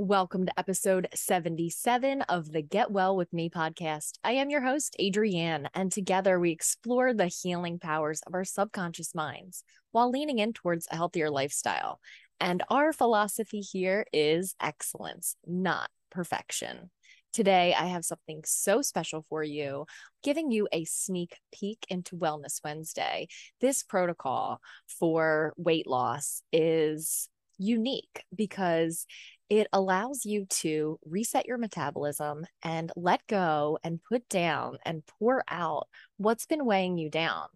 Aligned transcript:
Welcome 0.00 0.46
to 0.46 0.56
episode 0.56 1.08
77 1.12 2.22
of 2.22 2.52
the 2.52 2.62
Get 2.62 2.92
Well 2.92 3.16
With 3.16 3.32
Me 3.32 3.50
podcast. 3.50 4.12
I 4.22 4.34
am 4.34 4.48
your 4.48 4.60
host, 4.60 4.94
Adrienne, 5.00 5.68
and 5.74 5.90
together 5.90 6.38
we 6.38 6.52
explore 6.52 7.12
the 7.12 7.26
healing 7.26 7.80
powers 7.80 8.20
of 8.24 8.32
our 8.32 8.44
subconscious 8.44 9.12
minds 9.12 9.64
while 9.90 10.08
leaning 10.08 10.38
in 10.38 10.52
towards 10.52 10.86
a 10.88 10.94
healthier 10.94 11.30
lifestyle. 11.30 11.98
And 12.38 12.62
our 12.70 12.92
philosophy 12.92 13.58
here 13.58 14.06
is 14.12 14.54
excellence, 14.62 15.34
not 15.44 15.90
perfection. 16.12 16.90
Today, 17.32 17.74
I 17.76 17.86
have 17.86 18.04
something 18.04 18.42
so 18.44 18.82
special 18.82 19.26
for 19.28 19.42
you, 19.42 19.86
giving 20.22 20.52
you 20.52 20.68
a 20.70 20.84
sneak 20.84 21.40
peek 21.52 21.84
into 21.88 22.14
Wellness 22.14 22.60
Wednesday. 22.62 23.26
This 23.60 23.82
protocol 23.82 24.60
for 24.86 25.54
weight 25.56 25.88
loss 25.88 26.44
is 26.52 27.28
unique 27.58 28.24
because 28.32 29.04
it 29.50 29.66
allows 29.72 30.24
you 30.24 30.44
to 30.46 30.98
reset 31.06 31.46
your 31.46 31.58
metabolism 31.58 32.44
and 32.62 32.92
let 32.96 33.26
go 33.26 33.78
and 33.82 34.02
put 34.02 34.28
down 34.28 34.76
and 34.84 35.02
pour 35.06 35.42
out 35.48 35.88
what's 36.18 36.44
been 36.44 36.66
weighing 36.66 36.98
you 36.98 37.08
down. 37.08 37.46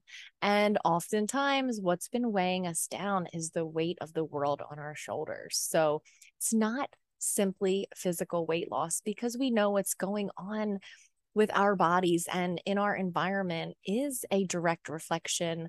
And 0.40 0.78
oftentimes, 0.84 1.80
what's 1.80 2.08
been 2.08 2.32
weighing 2.32 2.66
us 2.66 2.86
down 2.86 3.26
is 3.34 3.50
the 3.50 3.66
weight 3.66 3.98
of 4.00 4.14
the 4.14 4.24
world 4.24 4.62
on 4.70 4.78
our 4.78 4.94
shoulders. 4.94 5.58
So 5.58 6.02
it's 6.38 6.54
not 6.54 6.88
simply 7.18 7.88
physical 7.94 8.46
weight 8.46 8.70
loss 8.70 9.00
because 9.04 9.36
we 9.38 9.50
know 9.50 9.70
what's 9.70 9.94
going 9.94 10.30
on 10.36 10.78
with 11.34 11.50
our 11.54 11.76
bodies 11.76 12.28
and 12.32 12.60
in 12.66 12.78
our 12.78 12.94
environment 12.94 13.76
is 13.86 14.24
a 14.30 14.44
direct 14.44 14.88
reflection 14.88 15.68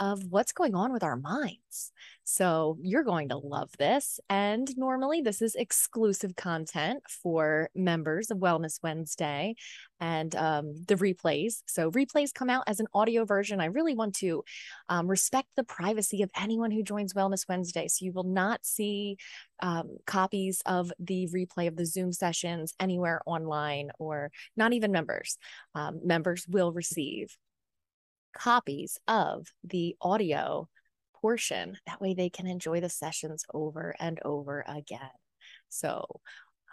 of 0.00 0.24
what's 0.30 0.52
going 0.52 0.74
on 0.74 0.92
with 0.92 1.02
our 1.02 1.16
minds. 1.16 1.92
So 2.24 2.78
you're 2.80 3.04
going 3.04 3.28
to 3.28 3.36
love 3.36 3.70
this. 3.78 4.18
And 4.28 4.68
normally, 4.76 5.20
this 5.20 5.42
is 5.42 5.54
exclusive 5.54 6.36
content 6.36 7.02
for 7.08 7.68
members 7.74 8.30
of 8.30 8.38
Wellness 8.38 8.82
Wednesday 8.82 9.54
and 10.00 10.34
um, 10.34 10.74
the 10.88 10.96
replays. 10.96 11.62
So 11.66 11.90
replays 11.90 12.32
come 12.32 12.50
out 12.50 12.64
as 12.66 12.80
an 12.80 12.86
audio 12.94 13.24
version. 13.24 13.60
I 13.60 13.66
really 13.66 13.94
want 13.94 14.14
to 14.16 14.42
um, 14.88 15.06
respect 15.06 15.48
the 15.56 15.64
privacy 15.64 16.22
of 16.22 16.30
anyone 16.38 16.70
who 16.70 16.82
joins 16.82 17.14
Wellness 17.14 17.48
Wednesday. 17.48 17.88
So 17.88 18.04
you 18.04 18.12
will 18.12 18.24
not 18.24 18.64
see 18.64 19.16
um, 19.60 19.96
copies 20.06 20.62
of 20.66 20.92
the 20.98 21.28
replay 21.34 21.68
of 21.68 21.76
the 21.76 21.86
Zoom 21.86 22.12
sessions 22.12 22.74
anywhere 22.80 23.20
online 23.26 23.90
or 23.98 24.30
not 24.56 24.72
even 24.72 24.92
members. 24.92 25.38
Um, 25.74 26.00
members 26.04 26.46
will 26.48 26.72
receive 26.72 27.36
copies 28.34 28.98
of 29.08 29.46
the 29.62 29.96
audio 30.00 30.68
portion. 31.20 31.76
That 31.86 32.00
way 32.00 32.14
they 32.14 32.30
can 32.30 32.46
enjoy 32.46 32.80
the 32.80 32.88
sessions 32.88 33.44
over 33.52 33.94
and 33.98 34.20
over 34.24 34.64
again. 34.68 35.00
So 35.68 36.20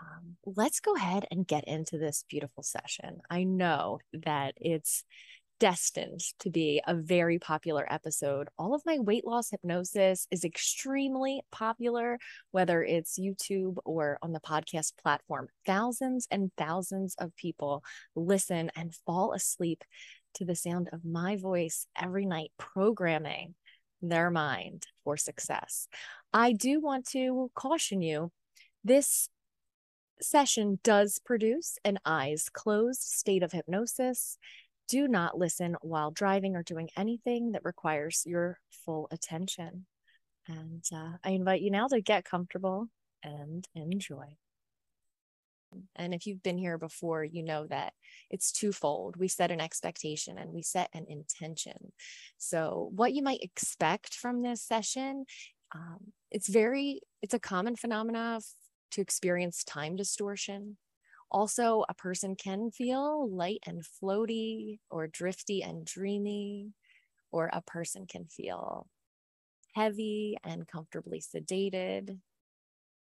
um, 0.01 0.35
let's 0.45 0.79
go 0.79 0.95
ahead 0.95 1.25
and 1.31 1.47
get 1.47 1.65
into 1.65 1.97
this 1.97 2.25
beautiful 2.29 2.63
session. 2.63 3.21
I 3.29 3.43
know 3.43 3.99
that 4.13 4.53
it's 4.57 5.03
destined 5.61 6.21
to 6.39 6.49
be 6.49 6.81
a 6.87 6.95
very 6.95 7.37
popular 7.37 7.85
episode. 7.87 8.47
All 8.57 8.73
of 8.73 8.81
my 8.83 8.97
weight 8.97 9.27
loss 9.27 9.51
hypnosis 9.51 10.27
is 10.31 10.43
extremely 10.43 11.43
popular, 11.51 12.17
whether 12.49 12.83
it's 12.83 13.19
YouTube 13.19 13.77
or 13.85 14.17
on 14.23 14.31
the 14.31 14.39
podcast 14.39 14.93
platform. 15.01 15.49
Thousands 15.67 16.27
and 16.31 16.49
thousands 16.57 17.13
of 17.19 17.35
people 17.35 17.83
listen 18.15 18.71
and 18.75 18.95
fall 19.05 19.33
asleep 19.33 19.83
to 20.35 20.45
the 20.45 20.55
sound 20.55 20.89
of 20.91 21.05
my 21.05 21.37
voice 21.37 21.87
every 21.99 22.25
night, 22.25 22.51
programming 22.57 23.55
their 24.01 24.31
mind 24.31 24.87
for 25.03 25.17
success. 25.17 25.87
I 26.33 26.53
do 26.53 26.79
want 26.79 27.07
to 27.09 27.51
caution 27.55 28.01
you 28.01 28.31
this 28.83 29.29
session 30.21 30.79
does 30.83 31.19
produce 31.23 31.77
an 31.83 31.99
eyes 32.05 32.49
closed 32.51 33.01
state 33.01 33.43
of 33.43 33.51
hypnosis. 33.51 34.37
Do 34.87 35.07
not 35.07 35.37
listen 35.37 35.75
while 35.81 36.11
driving 36.11 36.55
or 36.55 36.63
doing 36.63 36.89
anything 36.97 37.51
that 37.51 37.65
requires 37.65 38.23
your 38.25 38.59
full 38.69 39.07
attention. 39.11 39.85
And 40.47 40.83
uh, 40.93 41.17
I 41.23 41.31
invite 41.31 41.61
you 41.61 41.71
now 41.71 41.87
to 41.87 42.01
get 42.01 42.25
comfortable 42.25 42.87
and 43.23 43.67
enjoy. 43.75 44.37
And 45.95 46.13
if 46.13 46.25
you've 46.25 46.43
been 46.43 46.57
here 46.57 46.77
before, 46.77 47.23
you 47.23 47.43
know 47.43 47.67
that 47.67 47.93
it's 48.29 48.51
twofold. 48.51 49.15
We 49.17 49.27
set 49.27 49.51
an 49.51 49.61
expectation 49.61 50.37
and 50.37 50.51
we 50.51 50.61
set 50.63 50.89
an 50.93 51.05
intention. 51.07 51.91
So, 52.37 52.89
what 52.95 53.13
you 53.13 53.23
might 53.23 53.41
expect 53.41 54.15
from 54.15 54.41
this 54.41 54.61
session, 54.61 55.25
um, 55.73 56.11
it's 56.31 56.47
very, 56.49 57.01
it's 57.21 57.33
a 57.33 57.39
common 57.39 57.75
phenomena 57.75 58.39
to 58.91 59.01
experience 59.01 59.63
time 59.63 59.95
distortion. 59.95 60.77
Also, 61.29 61.85
a 61.87 61.93
person 61.93 62.35
can 62.35 62.71
feel 62.71 63.29
light 63.29 63.59
and 63.65 63.83
floaty, 63.83 64.79
or 64.89 65.07
drifty 65.07 65.63
and 65.63 65.85
dreamy, 65.85 66.73
or 67.31 67.49
a 67.53 67.61
person 67.61 68.05
can 68.05 68.25
feel 68.25 68.87
heavy 69.73 70.37
and 70.43 70.67
comfortably 70.67 71.21
sedated. 71.21 72.19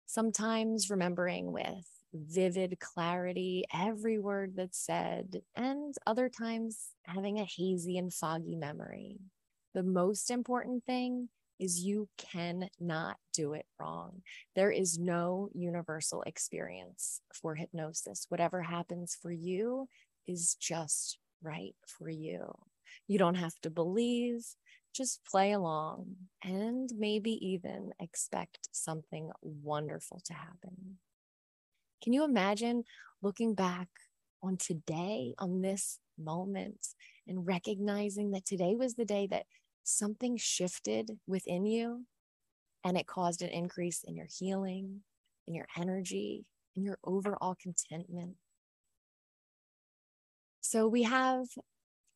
Sometimes 0.05 0.91
remembering 0.91 1.53
with 1.53 1.89
vivid 2.15 2.79
clarity, 2.81 3.65
every 3.73 4.19
word 4.19 4.55
that's 4.57 4.79
said, 4.79 5.43
and 5.57 5.95
other 6.07 6.29
times 6.29 6.91
having 7.05 7.39
a 7.39 7.45
hazy 7.45 7.99
and 7.99 8.13
foggy 8.13 8.57
memory. 8.57 9.19
The 9.75 9.83
most 9.83 10.31
important 10.31 10.85
thing 10.85 11.29
is 11.59 11.81
you 11.81 12.09
cannot 12.19 13.17
do 13.33 13.53
it 13.53 13.67
wrong. 13.79 14.23
There 14.57 14.71
is 14.71 14.99
no 14.99 15.49
universal 15.55 16.23
experience 16.23 17.21
for 17.33 17.55
hypnosis. 17.55 18.27
Whatever 18.29 18.63
happens 18.63 19.17
for 19.21 19.31
you 19.31 19.89
is 20.27 20.57
just 20.57 21.19
right 21.43 21.75
for 21.87 22.11
you. 22.11 22.53
You 23.07 23.19
don't 23.19 23.37
have 23.37 23.59
to 23.63 23.71
believe, 23.71 24.45
just 24.95 25.25
play 25.25 25.53
along 25.53 26.17
and 26.45 26.91
maybe 26.97 27.33
even 27.47 27.93
expect 28.01 28.69
something 28.73 29.31
wonderful 29.41 30.21
to 30.27 30.35
happen. 30.35 30.99
Can 32.03 32.13
you 32.13 32.25
imagine 32.25 32.83
looking 33.23 33.55
back 33.55 33.89
on 34.43 34.57
today, 34.57 35.35
on 35.39 35.63
this 35.63 36.01
moment, 36.19 36.89
and 37.29 37.47
recognizing 37.47 38.33
that 38.33 38.45
today 38.45 38.75
was 38.75 38.95
the 38.95 39.05
day 39.05 39.29
that 39.31 39.47
something 39.85 40.37
shifted 40.37 41.19
within 41.27 41.65
you 41.65 42.05
and 42.85 42.97
it 42.99 43.07
caused 43.07 43.43
an 43.43 43.51
increase 43.51 44.03
in 44.05 44.17
your 44.17 44.27
healing, 44.39 45.03
in 45.47 45.55
your 45.55 45.67
energy, 45.77 46.45
in 46.75 46.83
your 46.83 46.99
overall 47.05 47.55
contentment? 47.61 48.35
So, 50.61 50.89
we 50.89 51.05
have 51.05 51.47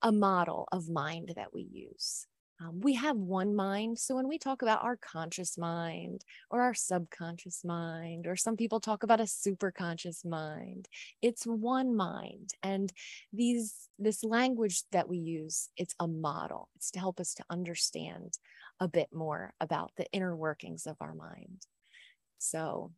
a 0.03 0.11
model 0.11 0.67
of 0.73 0.89
mind 0.89 1.33
that 1.37 1.55
we 1.55 1.63
use. 1.63 2.27
Um, 2.61 2.81
we 2.81 2.95
have 2.95 3.17
one 3.17 3.55
mind. 3.55 3.99
So 3.99 4.17
when 4.17 4.29
we 4.29 4.39
talk 4.39 4.63
about 4.63 4.83
our 4.83 4.97
conscious 4.97 5.59
mind 5.59 6.25
or 6.51 6.63
our 6.63 6.73
subconscious 6.73 7.63
mind, 7.65 8.27
or 8.27 8.35
some 8.35 8.57
people 8.57 8.81
talk 8.81 9.03
about 9.03 9.21
a 9.21 9.27
super 9.27 9.71
conscious 9.71 10.25
mind, 10.25 10.89
it's 11.21 11.45
one 11.45 11.95
mind. 11.95 12.51
And 12.63 12.91
these 13.33 13.89
this 13.99 14.25
language 14.25 14.85
that 14.93 15.09
we 15.09 15.19
use, 15.19 15.69
it's 15.77 15.95
a 16.01 16.09
model. 16.09 16.71
It's 16.77 16.91
to 16.93 16.99
help 16.99 17.21
us 17.21 17.35
to 17.35 17.45
understand 17.51 18.39
a 18.81 18.89
bit 18.89 19.09
more 19.13 19.53
about 19.61 19.93
the 19.97 20.07
inner 20.13 20.35
workings 20.35 20.87
of 20.87 20.97
our 21.01 21.15
mind. 21.15 21.67
So 22.39 22.93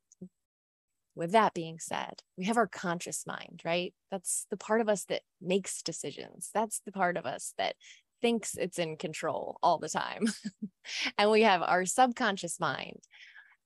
with 1.17 1.33
that 1.33 1.53
being 1.53 1.81
said, 1.81 2.23
we 2.37 2.45
have 2.45 2.57
our 2.57 2.69
conscious 2.69 3.27
mind, 3.27 3.61
right? 3.65 3.93
That's 4.09 4.47
the 4.51 4.57
part 4.57 4.81
of 4.81 4.89
us 4.89 5.05
that 5.07 5.23
makes 5.41 5.83
decisions. 5.83 6.51
That's 6.55 6.81
the 6.87 6.93
part 6.93 7.17
of 7.17 7.27
us 7.27 7.55
that 7.59 7.75
thinks 8.21 8.57
it's 8.57 8.79
in 8.79 8.97
control 8.97 9.59
all 9.63 9.79
the 9.79 9.89
time. 9.89 10.27
and 11.19 11.31
we 11.31 11.43
have 11.43 11.63
our 11.63 11.85
subconscious 11.85 12.59
mind. 12.61 13.01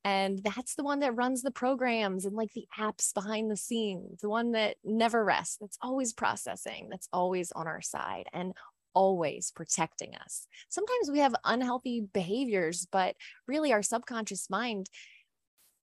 And 0.04 0.40
that's 0.43 0.75
the 0.75 0.82
one 0.82 1.00
that 1.00 1.14
runs 1.14 1.43
the 1.43 1.52
programs 1.52 2.25
and 2.25 2.34
like 2.34 2.52
the 2.54 2.66
apps 2.78 3.14
behind 3.14 3.50
the 3.50 3.56
scenes, 3.56 4.20
the 4.20 4.28
one 4.28 4.52
that 4.52 4.76
never 4.82 5.25
rests, 5.25 5.58
that's 5.60 5.78
always 5.81 6.12
processing, 6.12 6.88
that's 6.90 7.08
always 7.12 7.52
on 7.52 7.69
our 7.69 7.81
side. 7.81 8.26
And 8.32 8.52
always 8.94 9.52
protecting 9.52 10.14
us. 10.16 10.46
Sometimes 10.69 11.10
we 11.10 11.20
have 11.20 11.34
unhealthy 11.44 12.02
behaviors, 12.12 12.87
but 12.90 13.16
really 13.46 13.72
our 13.72 13.82
subconscious 13.82 14.50
mind, 14.50 14.88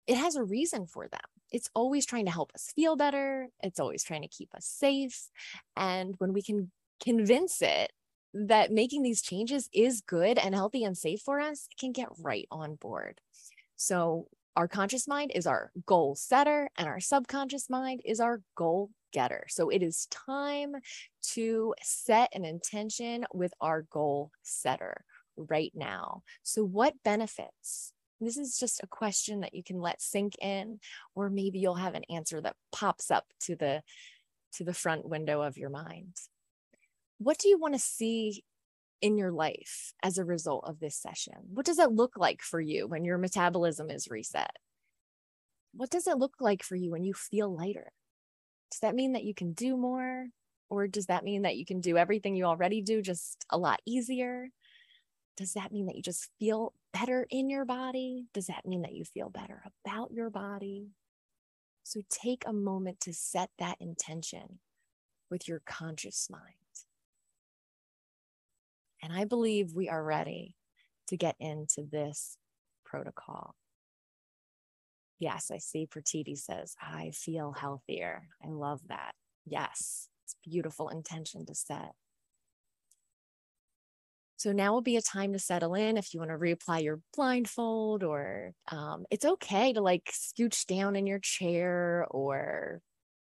it 0.08 0.18
has 0.18 0.36
a 0.36 0.44
reason 0.44 0.86
for 0.86 1.08
them. 1.08 1.20
It's 1.52 1.70
always 1.74 2.06
trying 2.06 2.26
to 2.26 2.32
help 2.32 2.52
us 2.54 2.72
feel 2.76 2.96
better. 2.96 3.48
It's 3.62 3.80
always 3.80 4.04
trying 4.04 4.22
to 4.22 4.28
keep 4.28 4.54
us 4.54 4.66
safe. 4.66 5.30
And 5.76 6.16
when 6.20 6.34
we 6.34 6.42
can 6.42 6.72
convince 7.04 7.62
it 7.62 7.92
that 8.34 8.72
making 8.72 9.02
these 9.02 9.22
changes 9.22 9.70
is 9.74 10.02
good 10.02 10.38
and 10.38 10.54
healthy 10.54 10.84
and 10.84 10.98
safe 10.98 11.22
for 11.22 11.40
us, 11.40 11.68
can 11.80 11.92
get 11.92 12.10
right 12.20 12.48
on 12.52 12.76
board. 12.76 13.20
So 13.76 14.28
our 14.56 14.68
conscious 14.68 15.08
mind 15.08 15.32
is 15.34 15.48
our 15.48 15.72
goal 15.86 16.16
setter 16.16 16.70
and 16.78 16.88
our 16.88 17.00
subconscious 17.00 17.70
mind 17.70 18.02
is 18.06 18.20
our 18.20 18.42
goal 18.56 18.90
getter. 19.14 19.46
So 19.50 19.70
it 19.70 19.82
is 19.82 20.08
time 20.08 20.76
to 21.34 21.74
set 21.82 22.30
an 22.34 22.46
intention 22.46 23.26
with 23.34 23.54
our 23.62 23.84
goal 23.84 24.32
setter 24.44 25.06
right 25.38 25.72
now. 25.74 26.24
So, 26.44 26.64
what 26.64 26.94
benefits? 27.04 27.94
This 28.22 28.38
is 28.38 28.60
just 28.60 28.84
a 28.84 28.88
question 28.88 29.42
that 29.42 29.54
you 29.54 29.64
can 29.64 29.80
let 29.80 30.02
sink 30.02 30.34
in, 30.42 30.80
or 31.16 31.30
maybe 31.30 31.60
you'll 31.60 31.76
have 31.76 31.96
an 31.96 32.04
answer 32.10 32.42
that 32.42 32.58
pops 32.72 33.10
up 33.12 33.26
to 33.42 33.56
the 33.56 33.82
to 34.54 34.64
the 34.64 34.74
front 34.74 35.08
window 35.08 35.42
of 35.42 35.58
your 35.58 35.70
mind. 35.70 36.16
What 37.20 37.38
do 37.38 37.50
you 37.50 37.60
want 37.60 37.74
to 37.74 37.80
see 37.80 38.44
in 39.02 39.18
your 39.18 39.32
life 39.32 39.94
as 40.02 40.18
a 40.18 40.26
result 40.26 40.64
of 40.66 40.80
this 40.80 40.96
session? 40.96 41.34
What 41.54 41.66
does 41.66 41.78
it 41.78 41.92
look 41.92 42.18
like 42.18 42.42
for 42.42 42.62
you 42.62 42.88
when 42.88 43.04
your 43.04 43.18
metabolism 43.18 43.90
is 43.90 44.10
reset? 44.10 44.52
What 45.74 45.90
does 45.90 46.08
it 46.08 46.18
look 46.18 46.36
like 46.40 46.64
for 46.64 46.76
you 46.76 46.92
when 46.92 47.04
you 47.04 47.14
feel 47.14 47.54
lighter? 47.54 47.92
Does 48.72 48.80
that 48.80 48.96
mean 48.96 49.14
that 49.14 49.26
you 49.26 49.34
can 49.34 49.52
do 49.52 49.76
more? 49.76 50.28
Or 50.70 50.88
does 50.88 51.08
that 51.08 51.24
mean 51.24 51.42
that 51.42 51.58
you 51.58 51.66
can 51.66 51.82
do 51.82 51.98
everything 51.98 52.36
you 52.36 52.46
already 52.46 52.82
do 52.82 53.02
just 53.02 53.46
a 53.50 53.58
lot 53.58 53.82
easier? 53.86 54.50
Does 55.36 55.54
that 55.54 55.72
mean 55.72 55.88
that 55.88 55.96
you 55.96 56.02
just 56.02 56.30
feel 56.40 56.74
better 56.94 57.26
in 57.30 57.50
your 57.50 57.66
body? 57.66 58.28
Does 58.34 58.48
that 58.48 58.66
mean 58.66 58.84
that 58.84 58.94
you 58.94 59.04
feel 59.04 59.30
better 59.30 59.64
about 59.86 60.12
your 60.12 60.30
body? 60.30 60.92
So 61.84 62.02
take 62.10 62.44
a 62.46 62.54
moment 62.54 63.02
to 63.02 63.14
set 63.14 63.50
that 63.58 63.78
intention 63.80 64.60
with 65.30 65.48
your 65.48 65.62
conscious 65.66 66.30
mind. 66.30 66.56
And 69.02 69.14
I 69.14 69.26
believe 69.26 69.74
we 69.74 69.90
are 69.90 70.04
ready 70.04 70.56
to 71.08 71.18
get 71.18 71.36
into 71.40 71.84
this 71.90 72.38
protocol. 72.86 73.56
Yes, 75.20 75.52
I 75.54 75.58
see 75.58 75.88
Pratiti 75.88 76.38
says, 76.38 76.76
I 76.82 77.12
feel 77.14 77.52
healthier. 77.52 78.24
I 78.44 78.48
love 78.50 78.82
that. 78.88 79.14
Yes, 79.46 80.08
it's 80.24 80.36
beautiful 80.44 80.90
intention 80.90 81.46
to 81.46 81.56
set. 81.56 81.92
So 84.38 84.54
now 84.54 84.72
will 84.72 84.82
be 84.82 84.96
a 84.96 85.02
time 85.02 85.34
to 85.34 85.40
settle 85.40 85.74
in 85.74 85.98
if 85.98 86.14
you 86.14 86.22
want 86.22 86.32
to 86.32 86.38
reapply 86.38 86.82
your 86.82 87.02
blindfold, 87.14 88.06
or 88.06 88.54
um, 88.72 89.06
it's 89.12 89.26
okay 89.26 89.74
to 89.74 89.82
like 89.82 90.10
scooch 90.14 90.66
down 90.66 90.96
in 90.96 91.06
your 91.06 91.20
chair 91.20 92.08
or 92.10 92.82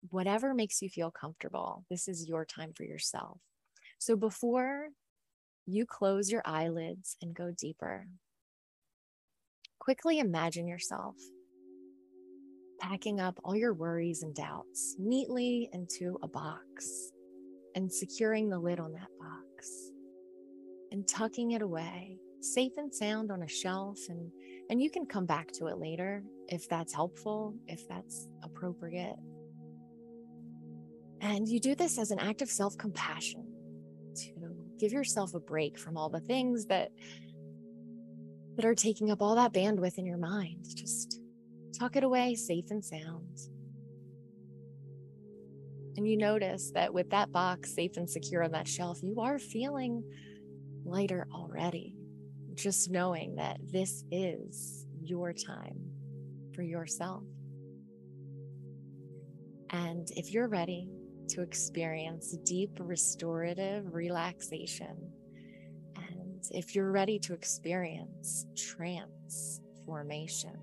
whatever 0.08 0.54
makes 0.54 0.80
you 0.80 0.88
feel 0.88 1.10
comfortable. 1.10 1.84
This 1.90 2.08
is 2.08 2.26
your 2.26 2.46
time 2.46 2.72
for 2.74 2.84
yourself. 2.84 3.38
So 3.98 4.16
before 4.16 4.88
you 5.66 5.86
close 5.86 6.30
your 6.30 6.42
eyelids 6.44 7.16
and 7.22 7.34
go 7.34 7.52
deeper. 7.56 8.06
Quickly 9.78 10.18
imagine 10.18 10.66
yourself 10.66 11.16
packing 12.80 13.20
up 13.20 13.38
all 13.44 13.56
your 13.56 13.72
worries 13.72 14.22
and 14.22 14.34
doubts 14.34 14.96
neatly 14.98 15.70
into 15.72 16.18
a 16.22 16.28
box 16.28 17.12
and 17.74 17.90
securing 17.90 18.50
the 18.50 18.58
lid 18.58 18.78
on 18.78 18.92
that 18.92 19.08
box 19.18 19.70
and 20.90 21.06
tucking 21.08 21.52
it 21.52 21.62
away 21.62 22.18
safe 22.44 22.72
and 22.76 22.94
sound 22.94 23.30
on 23.30 23.42
a 23.42 23.48
shelf. 23.48 23.98
And 24.08 24.30
and 24.70 24.80
you 24.80 24.90
can 24.90 25.06
come 25.06 25.26
back 25.26 25.50
to 25.52 25.66
it 25.66 25.78
later 25.78 26.22
if 26.48 26.68
that's 26.68 26.92
helpful 26.92 27.54
if 27.66 27.88
that's 27.88 28.28
appropriate. 28.42 29.16
And 31.20 31.48
you 31.48 31.58
do 31.58 31.74
this 31.74 31.98
as 31.98 32.10
an 32.10 32.18
act 32.18 32.42
of 32.42 32.50
self-compassion 32.50 33.53
give 34.84 34.92
yourself 34.92 35.32
a 35.32 35.40
break 35.40 35.78
from 35.78 35.96
all 35.96 36.10
the 36.10 36.20
things 36.20 36.66
that 36.66 36.90
that 38.56 38.66
are 38.66 38.74
taking 38.74 39.10
up 39.10 39.22
all 39.22 39.34
that 39.34 39.54
bandwidth 39.54 39.96
in 39.96 40.04
your 40.04 40.18
mind. 40.18 40.66
Just 40.76 41.22
tuck 41.78 41.96
it 41.96 42.04
away 42.04 42.34
safe 42.34 42.66
and 42.68 42.84
sound. 42.84 43.38
And 45.96 46.06
you 46.06 46.18
notice 46.18 46.70
that 46.74 46.92
with 46.92 47.08
that 47.10 47.32
box 47.32 47.74
safe 47.74 47.96
and 47.96 48.08
secure 48.08 48.44
on 48.44 48.50
that 48.50 48.68
shelf, 48.68 48.98
you 49.02 49.20
are 49.20 49.38
feeling 49.38 50.04
lighter 50.84 51.26
already. 51.32 51.96
Just 52.54 52.90
knowing 52.90 53.36
that 53.36 53.56
this 53.62 54.04
is 54.10 54.86
your 55.00 55.32
time 55.32 55.80
for 56.54 56.62
yourself. 56.62 57.24
And 59.70 60.06
if 60.14 60.30
you're 60.30 60.48
ready, 60.48 60.90
to 61.34 61.42
experience 61.42 62.36
deep 62.44 62.70
restorative 62.78 63.92
relaxation. 63.92 64.96
And 65.96 66.44
if 66.52 66.76
you're 66.76 66.92
ready 66.92 67.18
to 67.20 67.34
experience 67.34 68.46
transformation, 68.56 70.56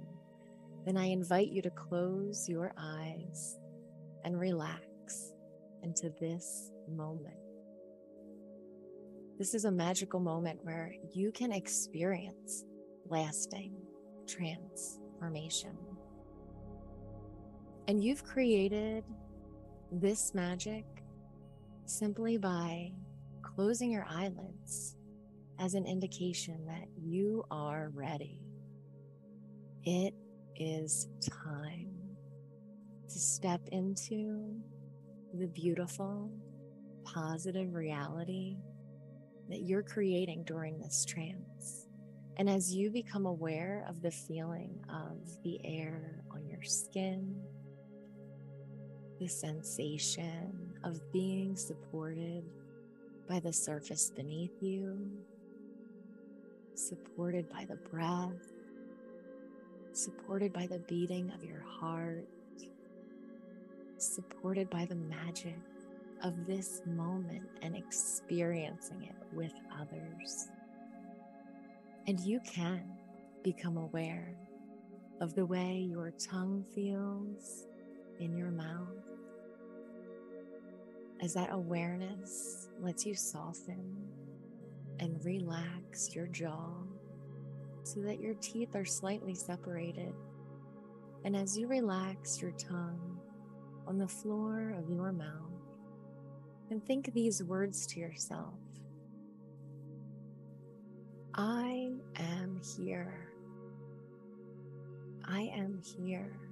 then 0.86 0.96
I 0.96 1.08
invite 1.08 1.50
you 1.50 1.62
to 1.64 1.70
close 1.72 2.48
your 2.48 2.72
eyes 2.78 3.60
and 4.24 4.40
relax 4.40 5.34
into 5.84 6.10
this 6.22 6.72
moment. 6.90 7.36
This 9.38 9.54
is 9.54 9.66
a 9.66 9.72
magical 9.72 10.22
moment 10.22 10.60
where 10.64 10.96
you 11.14 11.34
can 11.34 11.52
experience 11.52 12.64
lasting 13.10 13.74
transformation. 14.26 15.76
And 17.90 18.02
you've 18.02 18.24
created 18.24 19.04
this 19.92 20.34
magic 20.34 20.86
simply 21.86 22.38
by 22.38 22.92
closing 23.42 23.92
your 23.92 24.06
eyelids 24.10 24.96
as 25.60 25.74
an 25.74 25.86
indication 25.86 26.66
that 26.66 26.88
you 26.98 27.44
are 27.52 27.92
ready. 27.94 28.42
It 29.84 30.14
is 30.56 31.10
time 31.46 31.92
to 33.10 33.20
step 33.20 33.62
into 33.72 34.56
the 35.34 35.48
beautiful, 35.48 36.32
positive 37.04 37.74
reality 37.74 38.58
that 39.50 39.62
you're 39.64 39.84
creating 39.84 40.46
during 40.46 40.80
this 40.80 41.04
trance. 41.04 41.88
And 42.38 42.50
as 42.50 42.74
you 42.74 42.90
become 42.90 43.26
aware 43.26 43.86
of 43.90 44.02
the 44.02 44.12
feeling 44.12 44.80
of 44.90 45.18
the 45.44 45.60
air 45.66 46.24
on 46.32 46.48
your 46.48 46.64
skin, 46.64 47.36
the 49.22 49.28
sensation 49.28 50.52
of 50.84 51.00
being 51.14 51.56
supported 51.56 52.44
by 53.30 53.40
the 53.40 53.54
surface 53.54 54.10
beneath 54.10 54.64
you, 54.64 54.98
supported 56.74 57.48
by 57.48 57.64
the 57.66 57.76
breath, 57.92 58.52
supported 59.94 60.52
by 60.52 60.66
the 60.66 60.80
beating 60.80 61.32
of 61.36 61.44
your 61.44 61.62
heart, 61.62 62.26
supported 63.98 64.68
by 64.72 64.86
the 64.86 64.96
magic 64.96 65.60
of 66.24 66.48
this 66.48 66.82
moment 66.88 67.48
and 67.62 67.76
experiencing 67.76 69.04
it 69.04 69.36
with 69.36 69.54
others. 69.80 70.48
And 72.08 72.20
you 72.22 72.40
can 72.40 72.82
become 73.44 73.78
aware 73.78 74.34
of 75.20 75.36
the 75.36 75.46
way 75.46 75.88
your 75.88 76.10
tongue 76.10 76.66
feels 76.74 77.68
in 78.22 78.38
your 78.38 78.52
mouth 78.52 78.88
as 81.22 81.34
that 81.34 81.50
awareness 81.52 82.70
lets 82.80 83.06
you 83.06 83.16
soften 83.16 83.96
and 85.00 85.24
relax 85.26 86.16
your 86.16 86.28
jaw 86.28 86.72
so 87.84 88.00
that 88.02 88.20
your 88.20 88.36
teeth 88.36 88.76
are 88.76 88.86
slightly 88.86 89.34
separated. 89.34 90.14
And 91.26 91.36
as 91.36 91.58
you 91.58 91.68
relax 91.68 92.42
your 92.42 92.52
tongue 92.52 93.20
on 93.88 93.98
the 93.98 94.08
floor 94.08 94.76
of 94.78 94.90
your 94.90 95.12
mouth, 95.12 95.52
and 96.70 96.84
think 96.86 97.14
these 97.14 97.44
words 97.44 97.86
to 97.88 98.00
yourself 98.00 98.54
I 101.34 101.92
am 102.18 102.60
here. 102.78 103.30
I 105.26 105.50
am 105.56 105.82
here. 105.98 106.51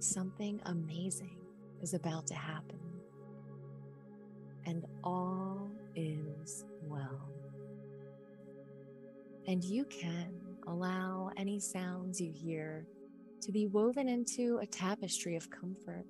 Something 0.00 0.62
amazing 0.64 1.36
is 1.82 1.92
about 1.92 2.26
to 2.28 2.34
happen 2.34 2.80
and 4.64 4.86
all 5.04 5.70
is 5.94 6.64
well. 6.82 7.28
And 9.46 9.62
you 9.62 9.84
can 9.84 10.32
allow 10.66 11.30
any 11.36 11.60
sounds 11.60 12.18
you 12.18 12.32
hear 12.32 12.86
to 13.42 13.52
be 13.52 13.66
woven 13.66 14.08
into 14.08 14.58
a 14.62 14.66
tapestry 14.66 15.36
of 15.36 15.50
comfort 15.50 16.06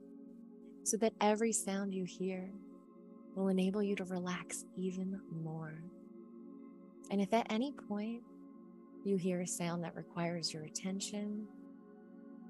so 0.85 0.97
that 0.99 1.13
every 1.21 1.53
sound 1.53 1.93
you 1.93 2.05
hear 2.05 2.49
will 3.35 3.49
enable 3.49 3.83
you 3.83 3.97
to 3.97 4.05
relax 4.05 4.67
even 4.77 5.21
more. 5.43 5.83
And 7.11 7.21
if 7.21 7.35
at 7.35 7.47
any 7.51 7.73
point 7.73 8.23
you 9.05 9.17
hear 9.17 9.41
a 9.41 9.47
sound 9.49 9.83
that 9.83 9.97
requires 9.97 10.55
your 10.55 10.63
attention, 10.63 11.49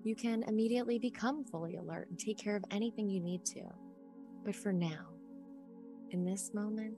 you 0.03 0.15
can 0.15 0.43
immediately 0.45 0.99
become 0.99 1.45
fully 1.45 1.77
alert 1.77 2.09
and 2.09 2.19
take 2.19 2.39
care 2.39 2.57
of 2.57 2.65
anything 2.71 3.09
you 3.09 3.21
need 3.21 3.45
to. 3.45 3.63
But 4.45 4.57
for 4.57 4.73
now, 4.73 5.09
in 6.11 6.25
this 6.25 6.53
moment, 6.55 6.95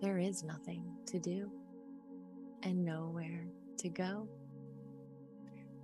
there 0.00 0.18
is 0.18 0.44
nothing 0.44 0.84
to 1.06 1.18
do 1.18 1.50
and 2.62 2.84
nowhere 2.84 3.46
to 3.78 3.88
go, 3.88 4.28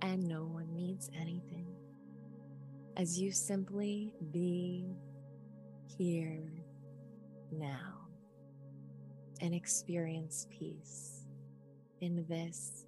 and 0.01 0.23
no 0.27 0.43
one 0.45 0.73
needs 0.73 1.09
anything. 1.19 1.67
As 2.95 3.19
you 3.19 3.31
simply 3.31 4.13
be 4.31 4.85
here 5.97 6.53
now 7.51 8.07
and 9.41 9.53
experience 9.53 10.47
peace 10.49 11.25
in 12.01 12.25
this 12.27 12.85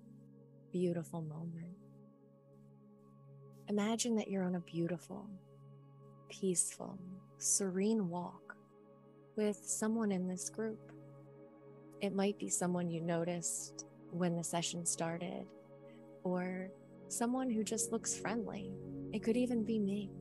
beautiful 0.71 1.21
moment. 1.21 1.75
Imagine 3.67 4.15
that 4.15 4.29
you're 4.29 4.43
on 4.43 4.55
a 4.55 4.59
beautiful, 4.59 5.27
peaceful, 6.29 6.99
serene 7.39 8.09
walk 8.09 8.55
with 9.35 9.59
someone 9.65 10.11
in 10.11 10.27
this 10.27 10.49
group. 10.49 10.91
It 11.99 12.13
might 12.13 12.37
be 12.37 12.47
someone 12.47 12.91
you 12.91 13.01
noticed 13.01 13.87
when 14.11 14.35
the 14.35 14.43
session 14.43 14.85
started, 14.85 15.47
or 16.23 16.69
someone 17.07 17.49
who 17.49 17.63
just 17.63 17.91
looks 17.91 18.15
friendly. 18.15 18.71
It 19.11 19.23
could 19.23 19.35
even 19.35 19.63
be 19.63 19.79
me. 19.79 20.11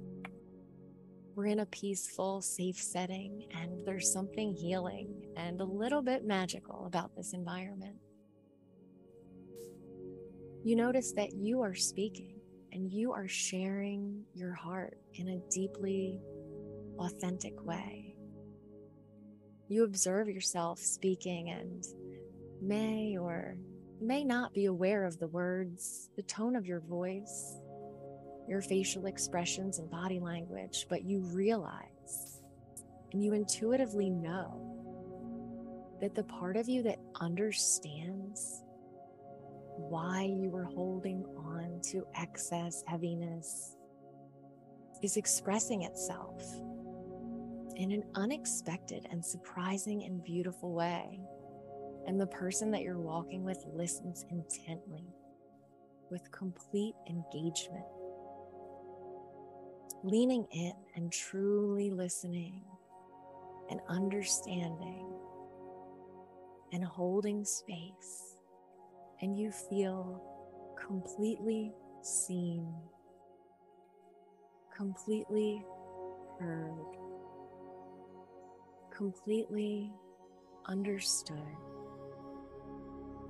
We're 1.35 1.47
in 1.47 1.61
a 1.61 1.67
peaceful, 1.67 2.41
safe 2.41 2.79
setting, 2.79 3.47
and 3.61 3.85
there's 3.85 4.11
something 4.11 4.55
healing 4.55 5.27
and 5.37 5.61
a 5.61 5.65
little 5.65 6.01
bit 6.01 6.25
magical 6.25 6.87
about 6.87 7.15
this 7.15 7.35
environment. 7.35 7.97
You 10.65 10.77
notice 10.77 11.13
that 11.13 11.35
you 11.35 11.61
are 11.61 11.75
speaking 11.75 12.34
and 12.75 12.91
you 12.91 13.13
are 13.13 13.29
sharing 13.29 14.25
your 14.35 14.53
heart 14.53 14.99
in 15.15 15.29
a 15.29 15.51
deeply 15.51 16.19
authentic 16.99 17.65
way. 17.65 18.17
You 19.69 19.85
observe 19.85 20.29
yourself 20.29 20.81
speaking 20.81 21.51
and 21.51 21.85
may 22.61 23.17
or 23.17 23.57
may 24.01 24.25
not 24.25 24.53
be 24.53 24.67
aware 24.67 25.05
of 25.05 25.19
the 25.19 25.29
words, 25.29 26.11
the 26.17 26.23
tone 26.23 26.57
of 26.57 26.67
your 26.67 26.81
voice, 26.81 27.61
your 28.49 28.61
facial 28.61 29.07
expressions 29.07 29.79
and 29.79 29.89
body 29.89 30.19
language, 30.19 30.87
but 30.91 31.05
you 31.05 31.21
realize 31.21 32.43
and 33.13 33.23
you 33.23 33.33
intuitively 33.33 34.11
know 34.11 34.75
that 36.01 36.17
the 36.17 36.25
part 36.25 36.57
of 36.57 36.69
you 36.69 36.83
that 36.83 36.99
understands 37.21 38.65
why 39.77 40.23
you 40.23 40.51
were 40.51 40.65
holding 40.65 41.25
on 41.37 41.64
to 41.91 42.07
excess 42.17 42.83
heaviness 42.87 43.77
is 45.03 45.17
expressing 45.17 45.83
itself 45.83 46.43
in 47.77 47.91
an 47.91 48.05
unexpected 48.15 49.07
and 49.11 49.25
surprising 49.25 50.05
and 50.05 50.23
beautiful 50.25 50.73
way. 50.73 51.21
And 52.07 52.21
the 52.21 52.27
person 52.27 52.71
that 52.71 52.83
you're 52.83 52.99
walking 52.99 53.45
with 53.45 53.65
listens 53.73 54.25
intently 54.31 55.07
with 56.11 56.31
complete 56.31 56.95
engagement, 57.09 57.85
leaning 60.03 60.47
in 60.53 60.73
and 60.95 61.11
truly 61.13 61.91
listening 61.91 62.63
and 63.71 63.81
understanding 63.89 65.11
and 66.73 66.85
holding 66.85 67.45
space. 67.45 68.37
And 69.23 69.37
you 69.37 69.51
feel 69.51 70.23
completely 70.87 71.73
seen, 72.03 72.73
completely 74.77 75.65
heard, 76.39 76.97
completely 78.95 79.93
understood. 80.67 81.39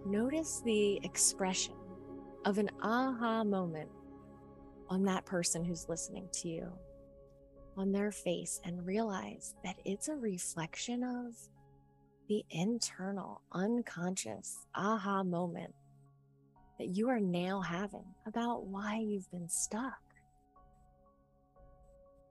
Notice 0.06 0.62
the 0.64 1.00
expression 1.04 1.74
of 2.44 2.58
an 2.58 2.70
aha 2.82 3.44
moment 3.44 3.88
on 4.88 5.04
that 5.04 5.24
person 5.24 5.64
who's 5.64 5.88
listening 5.88 6.28
to 6.32 6.48
you, 6.48 6.72
on 7.76 7.92
their 7.92 8.10
face, 8.10 8.60
and 8.64 8.84
realize 8.84 9.54
that 9.64 9.76
it's 9.84 10.08
a 10.08 10.16
reflection 10.16 11.02
of 11.02 11.34
the 12.28 12.44
internal, 12.50 13.40
unconscious 13.52 14.66
aha 14.74 15.22
moment 15.22 15.74
that 16.78 16.88
you 16.88 17.08
are 17.08 17.20
now 17.20 17.60
having 17.60 18.04
about 18.26 18.66
why 18.66 18.98
you've 18.98 19.30
been 19.30 19.48
stuck. 19.48 20.00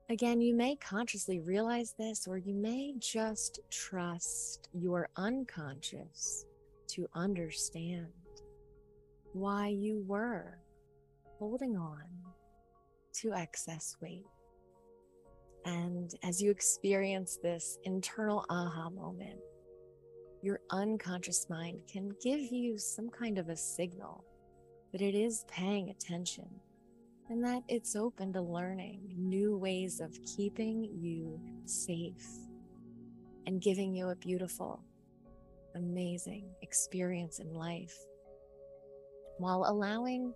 Again, 0.09 0.41
you 0.41 0.53
may 0.53 0.75
consciously 0.75 1.39
realize 1.39 1.93
this, 1.97 2.27
or 2.27 2.37
you 2.37 2.53
may 2.53 2.93
just 2.99 3.59
trust 3.71 4.69
your 4.73 5.09
unconscious 5.15 6.45
to 6.89 7.07
understand 7.15 8.07
why 9.31 9.67
you 9.69 10.03
were 10.05 10.59
holding 11.39 11.77
on 11.77 12.03
to 13.13 13.33
excess 13.33 13.95
weight. 14.01 14.25
And 15.65 16.13
as 16.23 16.41
you 16.41 16.51
experience 16.51 17.39
this 17.41 17.77
internal 17.83 18.45
aha 18.49 18.89
moment, 18.89 19.39
your 20.41 20.59
unconscious 20.71 21.49
mind 21.49 21.79
can 21.89 22.11
give 22.21 22.41
you 22.51 22.77
some 22.77 23.09
kind 23.09 23.37
of 23.37 23.47
a 23.47 23.55
signal 23.55 24.25
that 24.93 25.01
it 25.01 25.15
is 25.15 25.43
paying 25.49 25.89
attention 25.89 26.47
and 27.29 27.43
that 27.43 27.63
it's 27.67 27.95
open 27.95 28.31
to 28.31 28.41
learning 28.41 29.01
new 29.17 29.57
ways 29.57 29.99
of 29.99 30.17
keeping 30.23 30.87
you 30.93 31.41
safe 31.65 32.27
and 33.47 33.59
giving 33.59 33.95
you 33.95 34.09
a 34.09 34.15
beautiful, 34.15 34.79
amazing 35.75 36.45
experience 36.61 37.39
in 37.39 37.51
life 37.53 37.95
while 39.39 39.65
allowing 39.67 40.31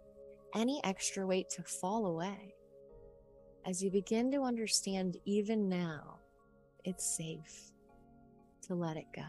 any 0.55 0.81
extra 0.83 1.25
weight 1.25 1.49
to 1.51 1.61
fall 1.61 2.07
away. 2.07 2.55
As 3.67 3.83
you 3.83 3.91
begin 3.91 4.31
to 4.31 4.41
understand, 4.41 5.17
even 5.25 5.69
now, 5.69 6.17
it's 6.83 7.15
safe 7.15 7.71
to 8.63 8.73
let 8.73 8.97
it 8.97 9.05
go. 9.15 9.21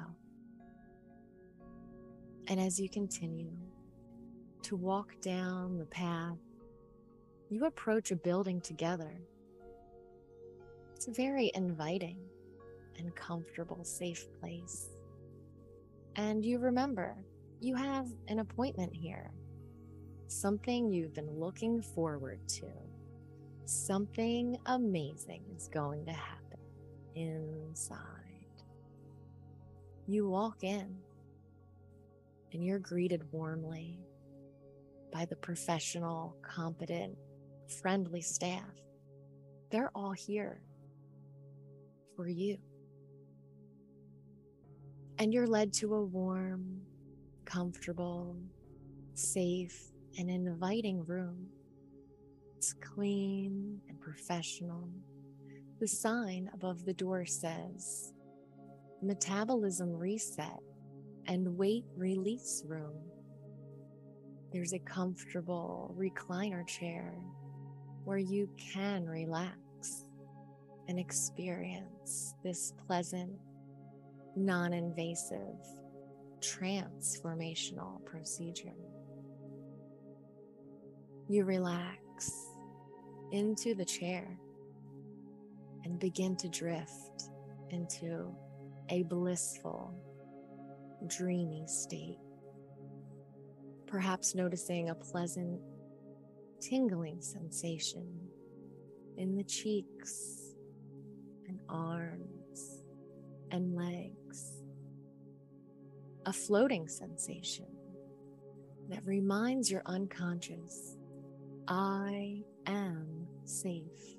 And 2.47 2.58
as 2.58 2.80
you 2.80 2.88
continue 2.88 3.52
to 4.62 4.76
walk 4.76 5.20
down 5.20 5.78
the 5.78 5.86
path 5.86 6.36
you 7.50 7.64
approach 7.64 8.10
a 8.10 8.16
building 8.16 8.60
together. 8.60 9.10
It's 10.94 11.08
a 11.08 11.12
very 11.12 11.50
inviting 11.54 12.18
and 12.98 13.14
comfortable, 13.14 13.84
safe 13.84 14.26
place. 14.38 14.90
And 16.16 16.44
you 16.44 16.58
remember 16.58 17.16
you 17.60 17.74
have 17.74 18.06
an 18.28 18.40
appointment 18.40 18.94
here, 18.94 19.30
something 20.26 20.92
you've 20.92 21.14
been 21.14 21.38
looking 21.38 21.80
forward 21.80 22.46
to. 22.48 22.66
Something 23.64 24.58
amazing 24.66 25.42
is 25.56 25.68
going 25.68 26.04
to 26.04 26.12
happen 26.12 26.58
inside. 27.14 27.98
You 30.06 30.28
walk 30.28 30.64
in 30.64 30.96
and 32.52 32.64
you're 32.64 32.78
greeted 32.78 33.22
warmly 33.32 33.98
by 35.12 35.24
the 35.24 35.36
professional, 35.36 36.36
competent, 36.42 37.16
friendly 37.80 38.20
staff. 38.20 38.70
They're 39.70 39.90
all 39.94 40.12
here 40.12 40.62
for 42.16 42.28
you. 42.28 42.58
And 45.18 45.32
you're 45.32 45.46
led 45.46 45.72
to 45.74 45.94
a 45.94 46.04
warm, 46.04 46.80
comfortable, 47.44 48.36
safe, 49.14 49.90
and 50.18 50.30
inviting 50.30 51.04
room. 51.04 51.48
It's 52.56 52.72
clean 52.72 53.80
and 53.88 54.00
professional. 54.00 54.88
The 55.80 55.88
sign 55.88 56.50
above 56.54 56.84
the 56.84 56.94
door 56.94 57.24
says, 57.24 58.12
Metabolism 59.02 59.92
Reset 59.92 60.58
and 61.26 61.56
Weight 61.56 61.84
Release 61.96 62.64
Room. 62.66 62.96
There's 64.52 64.72
a 64.72 64.78
comfortable 64.78 65.94
recliner 65.98 66.66
chair 66.66 67.14
where 68.04 68.18
you 68.18 68.48
can 68.56 69.06
relax 69.06 70.06
and 70.88 70.98
experience 70.98 72.34
this 72.42 72.72
pleasant, 72.86 73.30
non 74.36 74.72
invasive, 74.72 75.58
transformational 76.40 78.02
procedure. 78.06 78.72
You 81.28 81.44
relax 81.44 82.46
into 83.32 83.74
the 83.74 83.84
chair 83.84 84.38
and 85.84 85.98
begin 85.98 86.36
to 86.36 86.48
drift 86.48 87.24
into 87.68 88.34
a 88.88 89.02
blissful, 89.02 89.92
dreamy 91.06 91.64
state. 91.66 92.18
Perhaps 93.88 94.35
noticing 94.35 94.90
a 94.90 94.95
pleasant, 94.95 95.61
tingling 96.61 97.23
sensation 97.23 98.07
in 99.16 99.35
the 99.35 99.45
cheeks 99.45 100.54
and 101.49 101.59
arms 101.68 102.85
and 103.50 103.75
legs. 103.75 104.62
A 106.26 106.33
floating 106.33 106.87
sensation 106.87 107.66
that 108.90 109.04
reminds 109.07 109.71
your 109.71 109.83
unconscious 109.87 110.97
I 111.66 112.42
am 112.66 113.26
safe. 113.45 114.16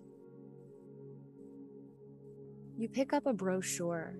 You 2.77 2.89
pick 2.89 3.13
up 3.13 3.27
a 3.27 3.33
brochure, 3.33 4.19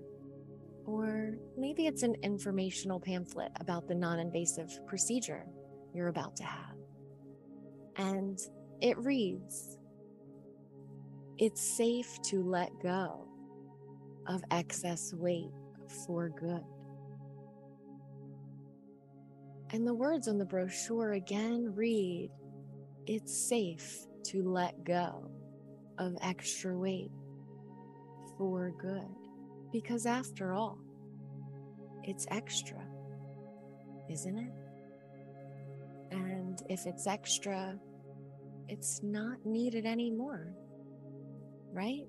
or 0.90 1.34
maybe 1.56 1.86
it's 1.86 2.02
an 2.02 2.16
informational 2.22 2.98
pamphlet 2.98 3.52
about 3.60 3.86
the 3.86 3.94
non 3.94 4.18
invasive 4.18 4.84
procedure 4.86 5.46
you're 5.94 6.08
about 6.08 6.36
to 6.36 6.44
have. 6.44 6.74
And 7.96 8.38
it 8.80 8.98
reads 8.98 9.78
It's 11.38 11.60
safe 11.60 12.20
to 12.24 12.42
let 12.42 12.70
go 12.82 13.28
of 14.26 14.42
excess 14.50 15.14
weight 15.14 15.52
for 16.06 16.28
good. 16.28 16.64
And 19.72 19.86
the 19.86 19.94
words 19.94 20.26
on 20.26 20.38
the 20.38 20.44
brochure 20.44 21.12
again 21.12 21.72
read 21.74 22.30
It's 23.06 23.48
safe 23.48 24.06
to 24.24 24.42
let 24.42 24.84
go 24.84 25.30
of 25.98 26.16
extra 26.22 26.76
weight 26.76 27.10
for 28.36 28.72
good. 28.80 29.19
Because 29.72 30.06
after 30.06 30.52
all, 30.52 30.78
it's 32.02 32.26
extra, 32.30 32.82
isn't 34.10 34.38
it? 34.38 34.52
And 36.10 36.60
if 36.68 36.86
it's 36.86 37.06
extra, 37.06 37.78
it's 38.68 39.00
not 39.02 39.44
needed 39.44 39.86
anymore, 39.86 40.54
right? 41.72 42.06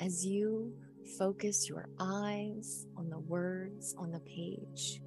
As 0.00 0.24
you 0.24 0.72
focus 1.18 1.68
your 1.68 1.88
eyes 1.98 2.86
on 2.96 3.10
the 3.10 3.18
words 3.18 3.94
on 3.98 4.12
the 4.12 4.20
page, 4.20 5.00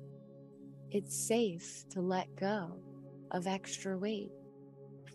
it's 0.92 1.28
safe 1.28 1.86
to 1.92 2.02
let 2.02 2.36
go 2.36 2.78
of 3.32 3.48
extra 3.48 3.98
weight 3.98 4.32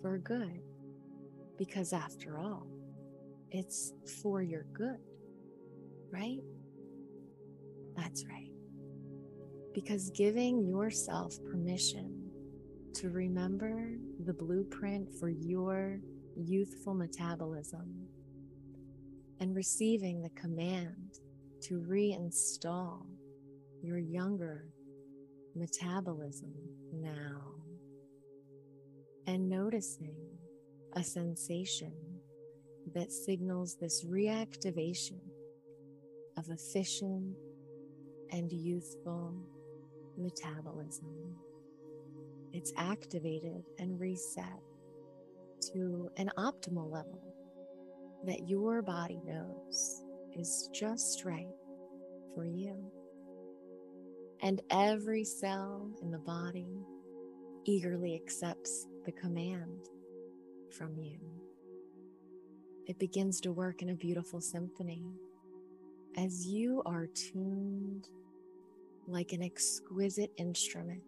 for 0.00 0.18
good. 0.18 0.60
Because 1.56 1.92
after 1.92 2.38
all, 2.38 2.66
it's 3.50 3.92
for 4.22 4.42
your 4.42 4.64
good, 4.72 4.98
right? 6.10 6.40
That's 7.96 8.24
right. 8.26 8.50
Because 9.74 10.10
giving 10.10 10.66
yourself 10.66 11.34
permission 11.50 12.30
to 12.94 13.10
remember 13.10 13.92
the 14.24 14.32
blueprint 14.32 15.08
for 15.18 15.28
your 15.28 16.00
youthful 16.36 16.94
metabolism 16.94 18.08
and 19.40 19.54
receiving 19.54 20.22
the 20.22 20.30
command 20.30 21.20
to 21.62 21.80
reinstall 21.80 23.06
your 23.82 23.98
younger 23.98 24.66
metabolism 25.54 26.52
now 26.92 27.42
and 29.26 29.48
noticing 29.48 30.16
a 30.94 31.04
sensation 31.04 31.92
that 32.94 33.12
signals 33.12 33.76
this 33.80 34.04
reactivation 34.04 35.20
of 36.38 36.48
efficient 36.50 37.34
and 38.30 38.52
youthful 38.52 39.34
metabolism. 40.16 41.34
It's 42.52 42.72
activated 42.76 43.64
and 43.78 43.98
reset 43.98 44.62
to 45.72 46.08
an 46.16 46.30
optimal 46.38 46.90
level 46.90 47.20
that 48.24 48.48
your 48.48 48.82
body 48.82 49.20
knows 49.24 50.02
is 50.36 50.70
just 50.72 51.24
right 51.24 51.46
for 52.34 52.44
you. 52.44 52.76
And 54.40 54.62
every 54.70 55.24
cell 55.24 55.90
in 56.02 56.12
the 56.12 56.18
body 56.18 56.84
eagerly 57.64 58.14
accepts 58.14 58.86
the 59.04 59.12
command 59.12 59.88
from 60.70 60.96
you. 60.96 61.18
It 62.86 62.98
begins 62.98 63.40
to 63.40 63.52
work 63.52 63.82
in 63.82 63.90
a 63.90 63.94
beautiful 63.94 64.40
symphony 64.40 65.04
as 66.16 66.46
you 66.46 66.82
are 66.86 67.06
tuned 67.06 68.08
like 69.06 69.32
an 69.32 69.42
exquisite 69.42 70.30
instrument, 70.36 71.02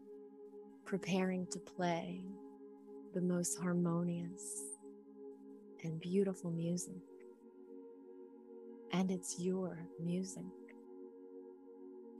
preparing 0.85 1.47
to 1.49 1.59
play 1.59 2.25
the 3.15 3.21
most 3.21 3.59
harmonious 3.59 4.63
and 5.83 6.01
beautiful 6.01 6.51
music. 6.51 6.95
And 8.93 9.11
it's 9.11 9.39
your 9.39 9.79
music, 10.03 10.45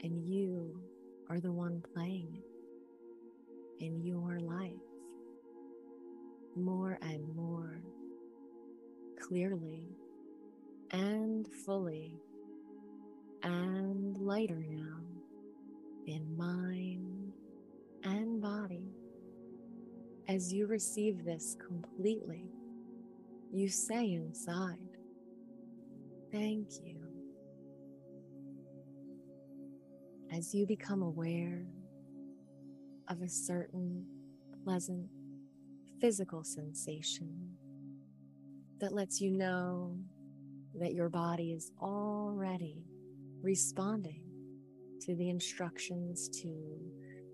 and 0.03 0.25
you 0.25 0.81
are 1.29 1.41
the 1.41 1.53
one 1.53 1.83
playing 1.95 2.29
it 2.37 3.85
in 3.85 4.01
your 4.05 4.41
life 4.41 4.73
more 6.57 6.99
and 7.03 7.35
more 7.35 7.81
clearly 9.21 9.89
and 10.91 11.47
fully 11.65 12.15
and 13.43 14.17
lighter 14.19 14.65
now 14.69 15.01
in 16.07 16.37
mind 16.37 17.33
and 18.05 18.41
body. 18.41 18.91
As 20.29 20.53
you 20.53 20.67
receive 20.67 21.25
this 21.25 21.57
completely, 21.67 22.45
you 23.53 23.69
say 23.69 24.13
inside, 24.13 24.79
Thank 26.33 26.69
you. 26.85 26.97
As 30.33 30.55
you 30.55 30.65
become 30.65 31.03
aware 31.03 31.65
of 33.09 33.21
a 33.21 33.29
certain 33.29 34.07
pleasant 34.65 35.09
physical 36.01 36.45
sensation 36.45 37.57
that 38.81 38.93
lets 38.93 39.21
you 39.21 39.33
know 39.33 39.99
that 40.77 40.95
your 40.95 41.09
body 41.09 41.53
is 41.53 41.73
already 41.83 42.85
responding 43.43 44.23
to 45.01 45.15
the 45.17 45.29
instructions 45.29 46.29
to 46.29 46.55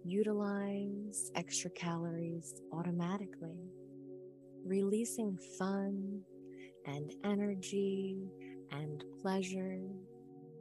utilize 0.05 1.31
extra 1.35 1.71
calories 1.71 2.55
automatically, 2.73 3.71
releasing 4.65 5.37
fun 5.59 6.21
and 6.87 7.13
energy 7.25 8.17
and 8.71 9.05
pleasure 9.21 9.81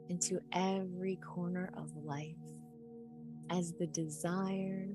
into 0.08 0.40
every 0.52 1.16
corner 1.16 1.72
of 1.76 1.90
life 2.04 2.34
as 3.50 3.72
the 3.74 3.86
desire 3.88 4.88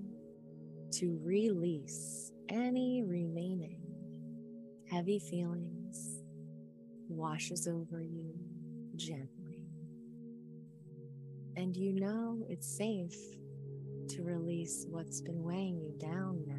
to 0.91 1.19
release 1.23 2.31
any 2.49 3.03
remaining 3.05 3.79
heavy 4.89 5.19
feelings 5.19 6.21
washes 7.07 7.67
over 7.67 8.01
you 8.01 8.33
gently. 8.97 9.40
And 11.55 11.75
you 11.75 11.93
know 11.93 12.45
it's 12.49 12.77
safe 12.77 13.15
to 14.09 14.23
release 14.23 14.85
what's 14.89 15.21
been 15.21 15.43
weighing 15.43 15.79
you 15.79 15.93
down 15.99 16.43
now. 16.47 16.57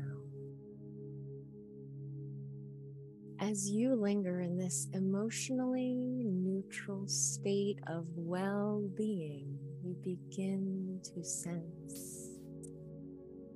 As 3.40 3.68
you 3.68 3.94
linger 3.94 4.40
in 4.40 4.56
this 4.56 4.88
emotionally 4.94 6.22
neutral 6.24 7.08
state 7.08 7.80
of 7.88 8.06
well 8.14 8.88
being, 8.96 9.58
you 9.82 9.96
begin 10.02 11.00
to 11.02 11.24
sense 11.24 12.30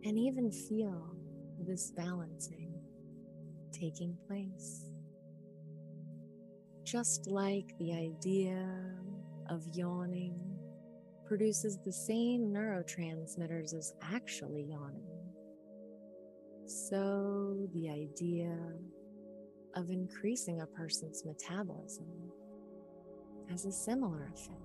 and 0.05 0.19
even 0.19 0.51
feel 0.51 1.17
this 1.61 1.93
balancing 1.93 2.73
taking 3.73 4.17
place. 4.27 4.91
Just 6.85 7.27
like 7.27 7.75
the 7.79 7.93
idea 7.93 8.67
of 9.51 9.67
yawning 9.75 10.39
produces 11.27 11.79
the 11.85 11.93
same 11.93 12.53
neurotransmitters 12.53 13.75
as 13.75 13.95
actually 14.03 14.65
yawning, 14.71 15.03
so 16.67 17.69
the 17.75 17.89
idea 17.89 18.57
of 19.75 19.91
increasing 19.91 20.61
a 20.63 20.67
person's 20.67 21.25
metabolism 21.25 22.07
has 23.51 23.65
a 23.65 23.73
similar 23.73 24.31
effect. 24.35 24.61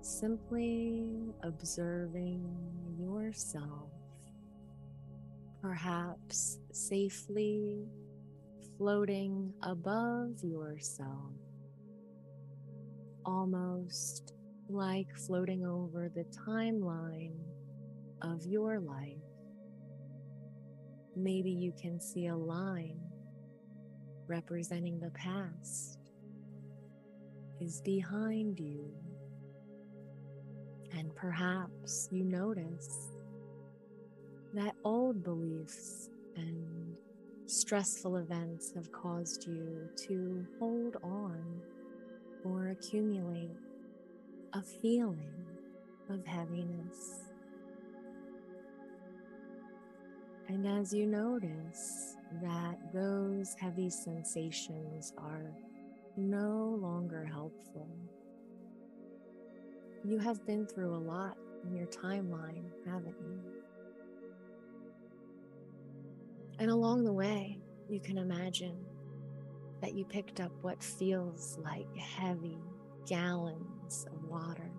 Simply 0.00 1.34
observing 1.42 2.46
yourself 2.98 3.90
perhaps 5.60 6.58
safely 6.72 7.84
floating 8.76 9.52
above 9.62 10.42
yourself 10.42 11.32
almost 13.26 14.34
like 14.68 15.14
floating 15.16 15.64
over 15.64 16.10
the 16.14 16.24
timeline 16.46 17.38
of 18.22 18.44
your 18.46 18.80
life. 18.80 19.16
Maybe 21.16 21.50
you 21.50 21.72
can 21.80 22.00
see 22.00 22.26
a 22.26 22.36
line 22.36 23.00
representing 24.26 25.00
the 25.00 25.10
past 25.10 25.98
is 27.60 27.80
behind 27.80 28.60
you. 28.60 28.90
And 30.92 31.14
perhaps 31.14 32.08
you 32.10 32.24
notice 32.24 33.08
that 34.54 34.74
old 34.84 35.22
beliefs 35.22 36.10
and 36.36 36.96
stressful 37.46 38.16
events 38.16 38.72
have 38.74 38.90
caused 38.92 39.46
you 39.46 39.88
to 39.96 40.46
hold 40.58 40.96
on 41.02 41.60
or 42.44 42.68
accumulate 42.68 43.56
a 44.54 44.62
feeling 44.62 45.34
of 46.08 46.24
heaviness. 46.24 47.20
And 50.48 50.66
as 50.66 50.94
you 50.94 51.06
notice 51.06 52.16
that 52.42 52.78
those 52.94 53.54
heavy 53.60 53.90
sensations 53.90 55.12
are 55.18 55.52
no 56.16 56.78
longer 56.80 57.26
helpful, 57.26 57.88
you 60.04 60.18
have 60.18 60.46
been 60.46 60.66
through 60.66 60.94
a 60.94 60.96
lot 60.96 61.36
in 61.66 61.74
your 61.74 61.86
timeline, 61.86 62.70
haven't 62.86 63.16
you? 63.20 63.40
And 66.58 66.70
along 66.70 67.04
the 67.04 67.12
way, 67.12 67.58
you 67.90 68.00
can 68.00 68.16
imagine 68.16 68.76
that 69.82 69.94
you 69.94 70.04
picked 70.04 70.40
up 70.40 70.52
what 70.62 70.82
feels 70.82 71.58
like 71.62 71.94
heavy 71.96 72.58
gallons 73.06 74.06
of 74.12 74.17
water 74.28 74.70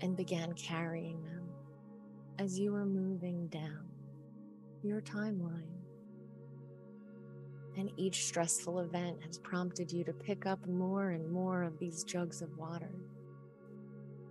and 0.00 0.16
began 0.16 0.52
carrying 0.54 1.22
them 1.22 1.48
as 2.38 2.58
you 2.58 2.72
were 2.72 2.86
moving 2.86 3.46
down 3.48 3.86
your 4.82 5.00
timeline. 5.00 5.62
And 7.76 7.90
each 7.96 8.26
stressful 8.26 8.80
event 8.80 9.22
has 9.24 9.38
prompted 9.38 9.90
you 9.90 10.04
to 10.04 10.12
pick 10.12 10.46
up 10.46 10.64
more 10.68 11.10
and 11.10 11.30
more 11.30 11.62
of 11.62 11.78
these 11.78 12.04
jugs 12.04 12.42
of 12.42 12.56
water. 12.56 12.90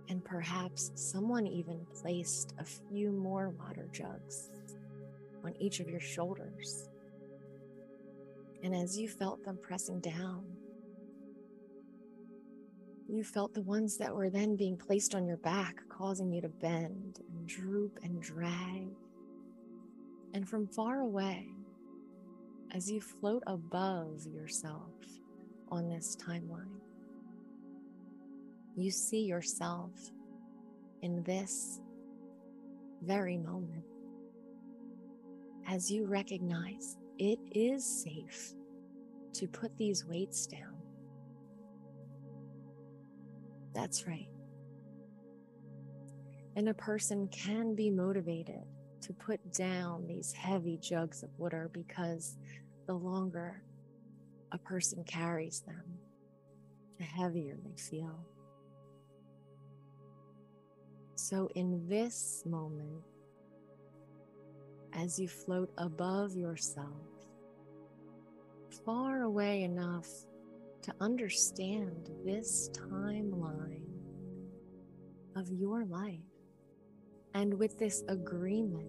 And 0.08 0.24
perhaps 0.24 0.92
someone 0.94 1.46
even 1.46 1.84
placed 1.94 2.54
a 2.58 2.64
few 2.64 3.10
more 3.10 3.50
water 3.50 3.88
jugs 3.92 4.50
on 5.44 5.54
each 5.58 5.80
of 5.80 5.90
your 5.90 6.00
shoulders. 6.00 6.88
And 8.62 8.74
as 8.74 8.98
you 8.98 9.08
felt 9.08 9.44
them 9.44 9.58
pressing 9.60 10.00
down, 10.00 10.44
you 13.08 13.22
felt 13.22 13.54
the 13.54 13.62
ones 13.62 13.96
that 13.98 14.14
were 14.14 14.30
then 14.30 14.56
being 14.56 14.76
placed 14.76 15.14
on 15.14 15.26
your 15.26 15.36
back, 15.38 15.82
causing 15.88 16.32
you 16.32 16.40
to 16.40 16.48
bend 16.48 17.20
and 17.28 17.46
droop 17.46 17.98
and 18.02 18.20
drag. 18.20 18.88
And 20.32 20.48
from 20.48 20.66
far 20.66 21.00
away, 21.00 21.48
as 22.72 22.90
you 22.90 23.00
float 23.00 23.42
above 23.46 24.26
yourself 24.26 24.90
on 25.70 25.88
this 25.88 26.16
timeline, 26.16 26.80
you 28.76 28.90
see 28.90 29.24
yourself 29.24 29.90
in 31.02 31.22
this 31.22 31.80
very 33.02 33.36
moment 33.36 33.84
as 35.68 35.90
you 35.90 36.06
recognize 36.06 36.96
it 37.18 37.38
is 37.52 37.84
safe 37.84 38.54
to 39.32 39.46
put 39.46 39.76
these 39.76 40.04
weights 40.04 40.46
down. 40.46 40.73
That's 43.74 44.06
right. 44.06 44.28
And 46.56 46.68
a 46.68 46.74
person 46.74 47.28
can 47.28 47.74
be 47.74 47.90
motivated 47.90 48.62
to 49.02 49.12
put 49.12 49.52
down 49.52 50.06
these 50.06 50.32
heavy 50.32 50.78
jugs 50.78 51.22
of 51.22 51.30
water 51.38 51.68
because 51.72 52.38
the 52.86 52.94
longer 52.94 53.62
a 54.52 54.58
person 54.58 55.02
carries 55.04 55.60
them, 55.60 55.82
the 56.98 57.04
heavier 57.04 57.56
they 57.64 57.76
feel. 57.76 58.24
So, 61.16 61.50
in 61.54 61.88
this 61.88 62.44
moment, 62.46 63.02
as 64.92 65.18
you 65.18 65.26
float 65.26 65.70
above 65.78 66.36
yourself, 66.36 66.86
far 68.84 69.22
away 69.22 69.62
enough 69.62 70.06
to 70.84 70.94
understand 71.00 72.10
this 72.26 72.68
timeline 72.74 73.80
of 75.34 75.50
your 75.50 75.86
life. 75.86 76.18
And 77.32 77.54
with 77.54 77.78
this 77.78 78.04
agreement 78.08 78.86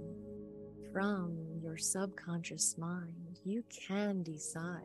from 0.92 1.38
your 1.64 1.78
subconscious 1.78 2.78
mind, 2.78 3.40
you 3.46 3.64
can 3.70 4.24
decide 4.24 4.82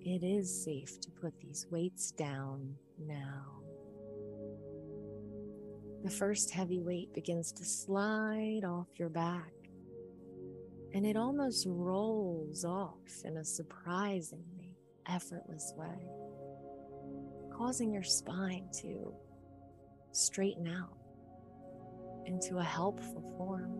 it 0.00 0.22
is 0.22 0.64
safe 0.64 1.00
to 1.00 1.10
put 1.10 1.32
these 1.40 1.66
weights 1.68 2.12
down 2.12 2.76
now. 3.04 3.60
The 6.04 6.10
first 6.10 6.52
heavy 6.52 6.80
weight 6.80 7.12
begins 7.12 7.50
to 7.52 7.64
slide 7.64 8.62
off 8.64 8.86
your 8.96 9.08
back, 9.08 9.52
and 10.94 11.04
it 11.04 11.16
almost 11.16 11.66
rolls 11.68 12.64
off 12.64 13.24
in 13.24 13.36
a 13.36 13.44
surprisingly 13.44 14.51
effortless 15.08 15.72
way, 15.76 16.08
causing 17.50 17.92
your 17.92 18.02
spine 18.02 18.68
to 18.80 19.14
straighten 20.12 20.68
out 20.68 20.96
into 22.26 22.58
a 22.58 22.64
helpful 22.64 23.22
form, 23.36 23.78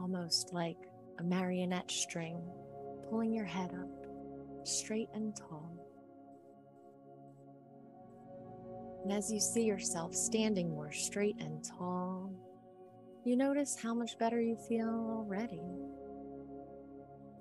almost 0.00 0.52
like 0.52 0.78
a 1.18 1.22
marionette 1.22 1.90
string 1.90 2.40
pulling 3.08 3.32
your 3.32 3.44
head 3.44 3.70
up 3.74 4.06
straight 4.64 5.08
and 5.14 5.34
tall. 5.34 5.72
And 9.02 9.12
as 9.12 9.32
you 9.32 9.40
see 9.40 9.64
yourself 9.64 10.14
standing 10.14 10.70
more 10.70 10.92
straight 10.92 11.36
and 11.40 11.64
tall, 11.64 12.32
you 13.24 13.36
notice 13.36 13.76
how 13.80 13.94
much 13.94 14.18
better 14.18 14.40
you 14.40 14.56
feel 14.68 14.88
already. 14.88 15.62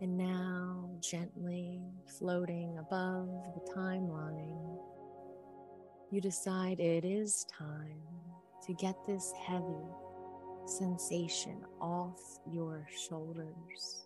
And 0.01 0.17
now, 0.17 0.89
gently 0.99 1.81
floating 2.19 2.77
above 2.77 3.27
the 3.55 3.71
timeline, 3.71 4.77
you 6.11 6.21
decide 6.21 6.79
it 6.79 7.03
is 7.03 7.45
time 7.57 8.01
to 8.65 8.73
get 8.73 8.95
this 9.07 9.33
heavy 9.45 9.87
sensation 10.65 11.63
off 11.81 12.19
your 12.51 12.87
shoulders. 13.09 14.05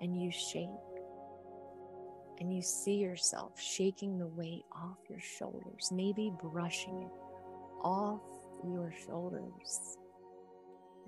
And 0.00 0.20
you 0.20 0.30
shake. 0.30 0.68
And 2.38 2.54
you 2.54 2.60
see 2.60 2.96
yourself 2.96 3.60
shaking 3.60 4.18
the 4.18 4.26
weight 4.26 4.64
off 4.70 4.98
your 5.08 5.20
shoulders, 5.20 5.90
maybe 5.90 6.30
brushing 6.42 7.02
it 7.02 7.12
off 7.82 8.20
your 8.64 8.92
shoulders, 9.06 9.96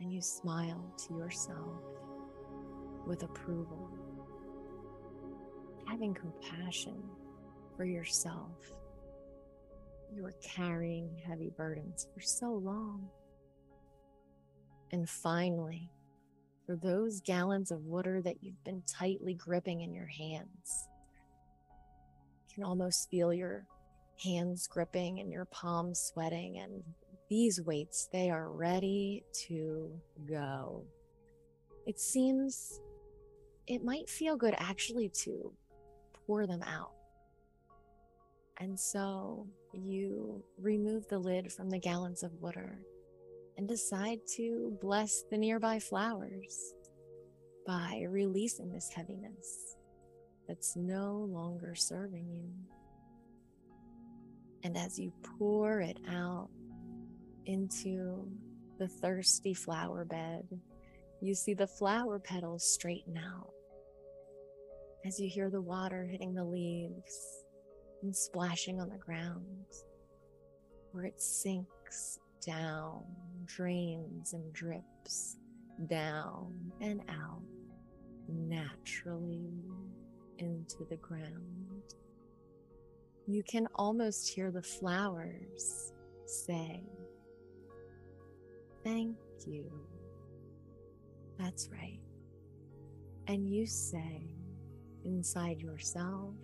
and 0.01 0.13
you 0.13 0.23
smile 0.23 0.95
to 1.07 1.15
yourself 1.17 1.83
with 3.07 3.23
approval, 3.25 3.91
having 5.89 6.15
compassion 6.15 7.03
for 7.77 7.85
yourself. 7.85 8.73
You 10.15 10.23
were 10.23 10.35
carrying 10.43 11.11
heavy 11.27 11.51
burdens 11.57 12.07
for 12.15 12.21
so 12.21 12.53
long. 12.53 13.09
And 14.91 15.09
finally, 15.09 15.91
for 16.67 16.77
those 16.77 17.21
gallons 17.21 17.71
of 17.71 17.85
water 17.85 18.21
that 18.23 18.43
you've 18.43 18.63
been 18.65 18.83
tightly 18.87 19.35
gripping 19.35 19.83
in 19.83 19.93
your 19.93 20.07
hands, 20.07 20.89
you 22.49 22.55
can 22.55 22.65
almost 22.65 23.11
feel 23.11 23.33
your 23.33 23.67
hands 24.23 24.67
gripping 24.67 25.21
and 25.21 25.31
your 25.31 25.45
palms 25.47 26.01
sweating. 26.01 26.59
And 26.59 26.83
these 27.29 27.61
weights, 27.61 28.09
they 28.13 28.31
are 28.31 28.51
ready 28.51 29.25
to 29.47 29.91
go. 30.29 30.85
It 31.87 32.01
seems 32.01 32.81
it 33.67 33.85
might 33.85 34.09
feel 34.09 34.37
good 34.37 34.55
actually 34.59 35.11
to 35.11 35.53
pour 36.29 36.47
them 36.47 36.63
out. 36.63 36.93
And 38.61 38.79
so 38.79 39.47
you 39.73 40.45
remove 40.61 41.09
the 41.09 41.19
lid 41.19 41.51
from 41.51 41.71
the 41.71 41.79
gallons 41.79 42.23
of 42.23 42.35
water 42.35 42.79
and 43.57 43.67
decide 43.67 44.19
to 44.37 44.77
bless 44.83 45.23
the 45.31 45.39
nearby 45.39 45.79
flowers 45.79 46.75
by 47.67 48.05
releasing 48.09 48.71
this 48.71 48.91
heaviness 48.95 49.77
that's 50.47 50.77
no 50.77 51.27
longer 51.31 51.75
serving 51.75 52.29
you. 52.29 52.51
And 54.65 54.77
as 54.77 54.99
you 54.99 55.13
pour 55.39 55.81
it 55.81 55.99
out 56.11 56.51
into 57.47 58.29
the 58.79 58.89
thirsty 58.89 59.55
flower 59.55 60.05
bed, 60.05 60.47
you 61.23 61.35
see 61.35 61.55
the 61.55 61.67
flower 61.67 62.19
petals 62.19 62.71
straighten 62.71 63.17
out. 63.17 63.51
As 65.07 65.19
you 65.19 65.29
hear 65.29 65.49
the 65.49 65.61
water 65.61 66.05
hitting 66.05 66.35
the 66.35 66.45
leaves, 66.45 67.45
and 68.03 68.15
splashing 68.15 68.81
on 68.81 68.89
the 68.89 68.97
ground, 68.97 69.67
where 70.93 71.05
it 71.05 71.21
sinks 71.21 72.19
down, 72.45 73.03
drains 73.45 74.33
and 74.33 74.53
drips 74.53 75.37
down 75.89 76.55
and 76.81 77.01
out 77.09 77.43
naturally 78.29 79.51
into 80.39 80.85
the 80.89 80.97
ground. 80.97 81.95
You 83.27 83.43
can 83.43 83.67
almost 83.75 84.29
hear 84.29 84.51
the 84.51 84.63
flowers 84.63 85.93
say, 86.27 86.83
Thank 88.85 89.17
you. 89.47 89.71
That's 91.39 91.69
right. 91.71 92.01
And 93.27 93.49
you 93.49 93.67
say 93.67 94.38
inside 95.09 95.61
yourself, 95.61 96.35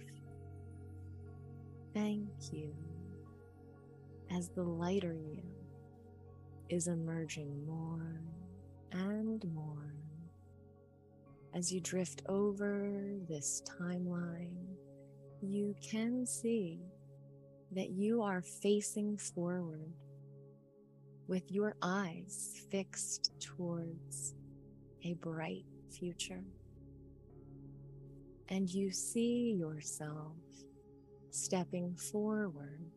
Thank 1.94 2.28
you, 2.50 2.74
as 4.36 4.48
the 4.48 4.64
lighter 4.64 5.14
you 5.14 5.44
is 6.68 6.88
emerging 6.88 7.64
more 7.64 8.20
and 8.90 9.44
more. 9.54 9.94
As 11.54 11.72
you 11.72 11.80
drift 11.80 12.22
over 12.28 12.90
this 13.28 13.62
timeline, 13.80 14.74
you 15.40 15.76
can 15.80 16.26
see 16.26 16.80
that 17.70 17.90
you 17.90 18.22
are 18.22 18.42
facing 18.42 19.16
forward 19.16 19.92
with 21.28 21.48
your 21.52 21.76
eyes 21.80 22.66
fixed 22.72 23.30
towards 23.38 24.34
a 25.04 25.14
bright 25.14 25.64
future. 25.90 26.42
And 28.48 28.68
you 28.68 28.90
see 28.90 29.56
yourself 29.58 30.36
stepping 31.30 31.96
forward 31.96 32.90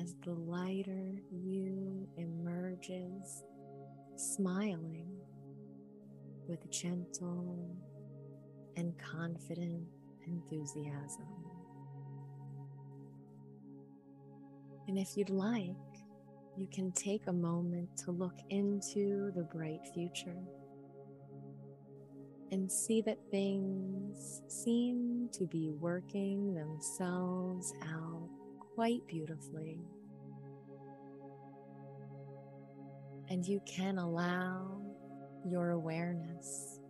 as 0.00 0.14
the 0.24 0.32
lighter 0.32 1.14
you 1.30 2.08
emerges, 2.16 3.44
smiling 4.16 5.10
with 6.48 6.70
gentle 6.70 7.76
and 8.76 8.94
confident 8.98 9.84
enthusiasm. 10.26 11.26
And 14.88 14.98
if 14.98 15.16
you'd 15.16 15.30
like, 15.30 15.76
you 16.56 16.66
can 16.72 16.92
take 16.92 17.26
a 17.26 17.32
moment 17.32 17.96
to 18.04 18.10
look 18.10 18.36
into 18.48 19.32
the 19.34 19.42
bright 19.42 19.80
future 19.92 20.36
and 22.52 22.70
see 22.70 23.00
that 23.02 23.18
things 23.30 24.42
seem 24.48 25.28
to 25.32 25.46
be 25.46 25.70
working 25.70 26.54
themselves 26.54 27.72
out 27.82 28.28
quite 28.74 29.06
beautifully. 29.06 29.78
And 33.28 33.46
you 33.46 33.60
can 33.66 33.98
allow 33.98 34.80
your 35.46 35.70
awareness 35.70 36.80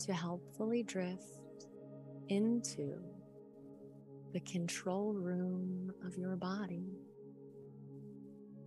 to 0.00 0.14
helpfully 0.14 0.82
drift 0.82 1.68
into 2.28 2.98
the 4.32 4.40
control 4.40 5.12
room 5.12 5.92
of 6.04 6.16
your 6.16 6.36
body. 6.36 6.86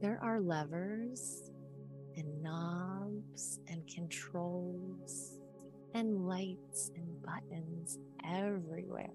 There 0.01 0.19
are 0.21 0.39
levers 0.39 1.51
and 2.15 2.41
knobs 2.41 3.59
and 3.67 3.85
controls 3.87 5.38
and 5.93 6.27
lights 6.27 6.91
and 6.95 7.21
buttons 7.21 7.97
everywhere. 8.25 9.09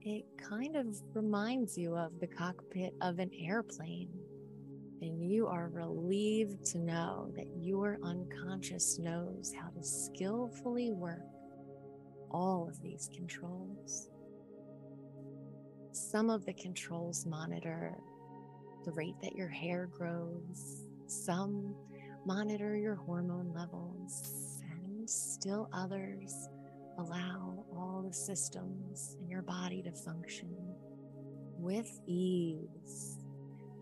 It 0.00 0.24
kind 0.36 0.76
of 0.76 0.96
reminds 1.14 1.78
you 1.78 1.96
of 1.96 2.18
the 2.20 2.26
cockpit 2.26 2.94
of 3.00 3.18
an 3.18 3.30
airplane 3.38 4.08
and 5.02 5.20
you 5.20 5.48
are 5.48 5.68
relieved 5.72 6.64
to 6.64 6.78
know 6.78 7.32
that 7.36 7.46
your 7.56 7.98
unconscious 8.04 8.98
knows 9.00 9.52
how 9.60 9.68
to 9.68 9.82
skillfully 9.82 10.92
work 10.92 11.26
all 12.30 12.68
of 12.68 12.80
these 12.80 13.10
controls. 13.12 14.08
Some 15.90 16.30
of 16.30 16.46
the 16.46 16.54
controls 16.54 17.26
monitor 17.26 17.94
the 18.84 18.92
rate 18.92 19.16
that 19.22 19.34
your 19.34 19.48
hair 19.48 19.88
grows, 19.92 20.86
some 21.06 21.74
monitor 22.24 22.76
your 22.76 22.94
hormone 22.94 23.52
levels, 23.54 24.41
still 25.42 25.68
others 25.72 26.48
allow 26.98 27.64
all 27.72 28.04
the 28.06 28.14
systems 28.14 29.16
in 29.20 29.28
your 29.28 29.42
body 29.42 29.82
to 29.82 29.90
function 29.90 30.54
with 31.58 31.98
ease 32.06 33.18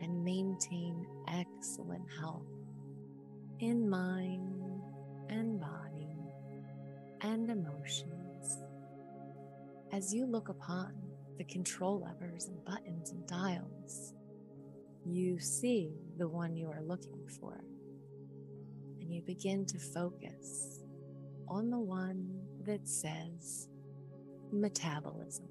and 0.01 0.25
maintain 0.25 1.07
excellent 1.29 2.07
health 2.18 2.46
in 3.59 3.90
mind 3.90 4.81
and 5.29 5.61
body 5.61 6.16
and 7.20 7.51
emotions. 7.51 8.62
As 9.92 10.14
you 10.14 10.25
look 10.25 10.49
upon 10.49 10.94
the 11.37 11.44
control 11.44 12.01
levers 12.01 12.46
and 12.46 12.64
buttons 12.64 13.11
and 13.11 13.27
dials, 13.27 14.14
you 15.05 15.38
see 15.38 15.92
the 16.16 16.27
one 16.27 16.57
you 16.57 16.68
are 16.68 16.83
looking 16.83 17.29
for. 17.38 17.61
And 19.03 19.12
you 19.12 19.20
begin 19.20 19.66
to 19.66 19.79
focus 19.79 20.80
on 21.51 21.69
the 21.69 21.79
one 21.79 22.41
that 22.65 22.89
says 22.89 23.69
metabolism. 24.51 25.51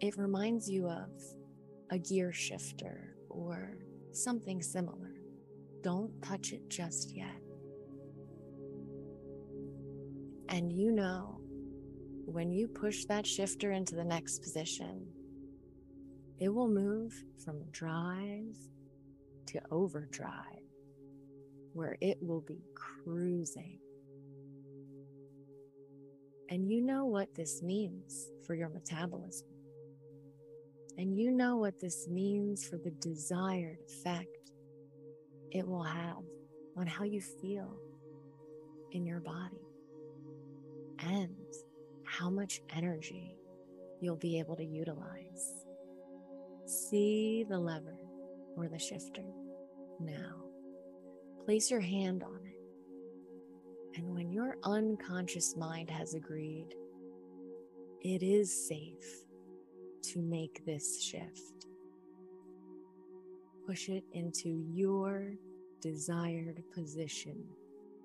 it 0.00 0.16
reminds 0.16 0.70
you 0.70 0.86
of 0.86 1.08
a 1.90 1.98
gear 1.98 2.32
shifter 2.32 3.16
or 3.28 3.78
something 4.12 4.62
similar. 4.62 5.14
Don't 5.82 6.10
touch 6.22 6.52
it 6.52 6.68
just 6.68 7.16
yet. 7.16 7.40
And 10.48 10.72
you 10.72 10.92
know, 10.92 11.40
when 12.24 12.52
you 12.52 12.68
push 12.68 13.04
that 13.06 13.26
shifter 13.26 13.72
into 13.72 13.96
the 13.96 14.04
next 14.04 14.40
position, 14.40 15.06
it 16.38 16.48
will 16.48 16.68
move 16.68 17.12
from 17.44 17.64
drive 17.72 18.56
to 19.46 19.60
overdrive, 19.70 20.57
where 21.72 21.96
it 22.00 22.18
will 22.20 22.40
be 22.40 22.62
cruising. 22.74 23.78
And 26.50 26.70
you 26.70 26.80
know 26.80 27.04
what 27.04 27.34
this 27.34 27.62
means 27.62 28.30
for 28.46 28.54
your 28.54 28.70
metabolism. 28.70 29.48
And 30.96 31.16
you 31.16 31.30
know 31.30 31.56
what 31.56 31.78
this 31.80 32.08
means 32.08 32.66
for 32.66 32.76
the 32.76 32.90
desired 32.90 33.78
effect 33.86 34.52
it 35.50 35.66
will 35.66 35.82
have 35.82 36.16
on 36.76 36.86
how 36.86 37.04
you 37.04 37.20
feel 37.20 37.76
in 38.92 39.06
your 39.06 39.20
body 39.20 39.62
and 41.00 41.34
how 42.04 42.30
much 42.30 42.60
energy 42.74 43.36
you'll 44.00 44.16
be 44.16 44.38
able 44.38 44.56
to 44.56 44.64
utilize. 44.64 45.64
See 46.66 47.44
the 47.48 47.58
lever 47.58 47.98
or 48.56 48.68
the 48.68 48.78
shifter 48.78 49.24
now. 50.00 50.47
Place 51.48 51.70
your 51.70 51.80
hand 51.80 52.22
on 52.22 52.40
it. 52.44 52.60
And 53.98 54.14
when 54.14 54.30
your 54.30 54.58
unconscious 54.64 55.56
mind 55.56 55.88
has 55.88 56.12
agreed, 56.12 56.74
it 58.02 58.22
is 58.22 58.68
safe 58.68 59.24
to 60.12 60.18
make 60.18 60.62
this 60.66 61.02
shift. 61.02 61.68
Push 63.66 63.88
it 63.88 64.04
into 64.12 64.62
your 64.74 65.32
desired 65.80 66.62
position 66.74 67.42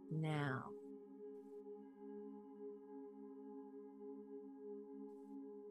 now. 0.10 0.64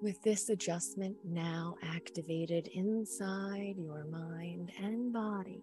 With 0.03 0.23
this 0.23 0.51
adjustment 0.51 1.17
now 1.25 1.77
activated 1.83 2.69
inside 2.75 3.77
your 3.79 4.05
mind 4.05 4.73
and 4.79 5.11
body, 5.11 5.63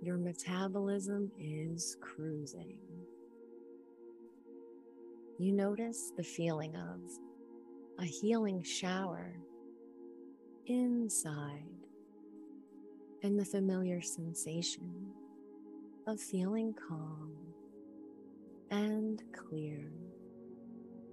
your 0.00 0.16
metabolism 0.16 1.30
is 1.38 1.96
cruising. 2.00 2.78
You 5.38 5.52
notice 5.52 6.12
the 6.16 6.22
feeling 6.22 6.76
of 6.76 7.00
a 7.98 8.04
healing 8.04 8.62
shower 8.62 9.34
inside 10.66 11.64
and 13.22 13.38
the 13.38 13.44
familiar 13.44 14.00
sensation 14.00 15.10
of 16.06 16.20
feeling 16.20 16.74
calm 16.88 17.32
and 18.70 19.22
clear, 19.32 19.90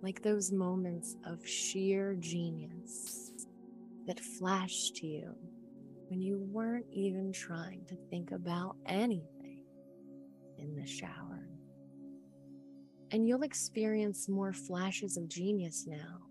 like 0.02 0.22
those 0.22 0.52
moments 0.52 1.18
of 1.26 1.46
sheer 1.48 2.16
genius 2.20 3.32
that 4.06 4.20
flash 4.20 4.92
to 4.92 5.08
you 5.08 5.36
when 6.08 6.22
you 6.22 6.40
weren't 6.52 6.86
even 6.92 7.32
trying 7.32 7.84
to 7.86 7.96
think 8.10 8.32
about 8.32 8.76
anything 8.86 9.64
in 10.58 10.76
the 10.76 10.86
shower. 10.86 11.50
And 13.12 13.28
you'll 13.28 13.44
experience 13.44 14.28
more 14.28 14.54
flashes 14.54 15.18
of 15.18 15.28
genius 15.28 15.86
now 15.88 16.22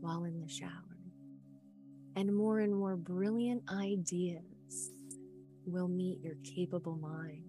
while 0.00 0.24
in 0.24 0.40
the 0.40 0.48
shower. 0.48 0.70
And 2.16 2.34
more 2.34 2.60
and 2.60 2.74
more 2.74 2.96
brilliant 2.96 3.62
ideas 3.70 4.90
will 5.66 5.88
meet 5.88 6.20
your 6.22 6.36
capable 6.44 6.96
mind. 6.96 7.42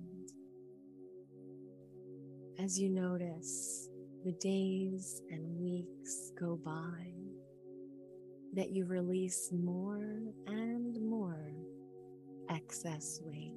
As 2.60 2.80
you 2.80 2.90
notice 2.90 3.90
the 4.26 4.32
days 4.34 5.22
and 5.30 5.60
weeks 5.60 6.32
go 6.40 6.60
by, 6.66 7.14
that 8.58 8.72
you 8.72 8.86
release 8.86 9.52
more 9.54 10.02
and 10.48 11.00
more 11.00 11.52
excess 12.50 13.20
weight 13.24 13.54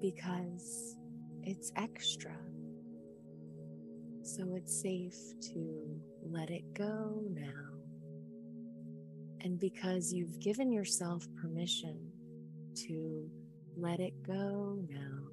because 0.00 0.96
it's 1.44 1.70
extra. 1.76 2.36
So 4.24 4.54
it's 4.56 4.82
safe 4.82 5.16
to 5.52 6.00
let 6.24 6.50
it 6.50 6.64
go 6.74 7.22
now. 7.30 7.78
And 9.42 9.56
because 9.58 10.12
you've 10.12 10.40
given 10.40 10.72
yourself 10.72 11.24
permission 11.40 12.10
to 12.88 13.30
let 13.76 14.00
it 14.00 14.20
go 14.26 14.80
now 14.88 15.28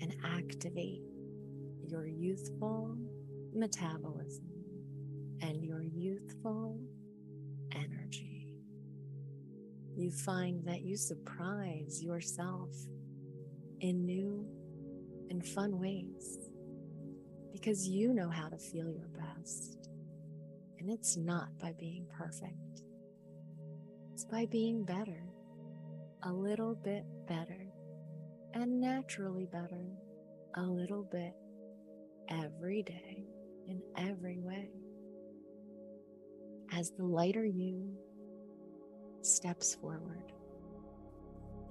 and 0.00 0.14
activate 0.24 1.02
your 1.88 2.06
youthful 2.06 2.96
metabolism 3.52 4.47
and 5.42 5.64
your 5.64 5.82
youthful 5.82 6.78
energy, 7.74 8.54
you 9.96 10.10
find 10.10 10.64
that 10.64 10.82
you 10.82 10.96
surprise 10.96 12.02
yourself 12.02 12.70
in 13.80 14.04
new 14.04 14.46
and 15.30 15.44
fun 15.46 15.78
ways 15.78 16.38
because 17.52 17.88
you 17.88 18.14
know 18.14 18.28
how 18.28 18.48
to 18.48 18.56
feel 18.56 18.90
your 18.90 19.08
best. 19.08 19.90
And 20.78 20.90
it's 20.90 21.16
not 21.16 21.58
by 21.58 21.72
being 21.78 22.06
perfect, 22.16 22.82
it's 24.12 24.24
by 24.24 24.46
being 24.46 24.84
better, 24.84 25.22
a 26.22 26.32
little 26.32 26.74
bit 26.74 27.04
better, 27.26 27.66
and 28.54 28.80
naturally 28.80 29.46
better, 29.46 29.86
a 30.54 30.62
little 30.62 31.02
bit 31.02 31.34
every 32.28 32.82
day 32.82 33.24
in 33.66 33.82
every 33.96 34.38
way. 34.38 34.70
As 36.72 36.90
the 36.90 37.04
lighter 37.04 37.44
you 37.44 37.96
steps 39.22 39.74
forward 39.74 40.32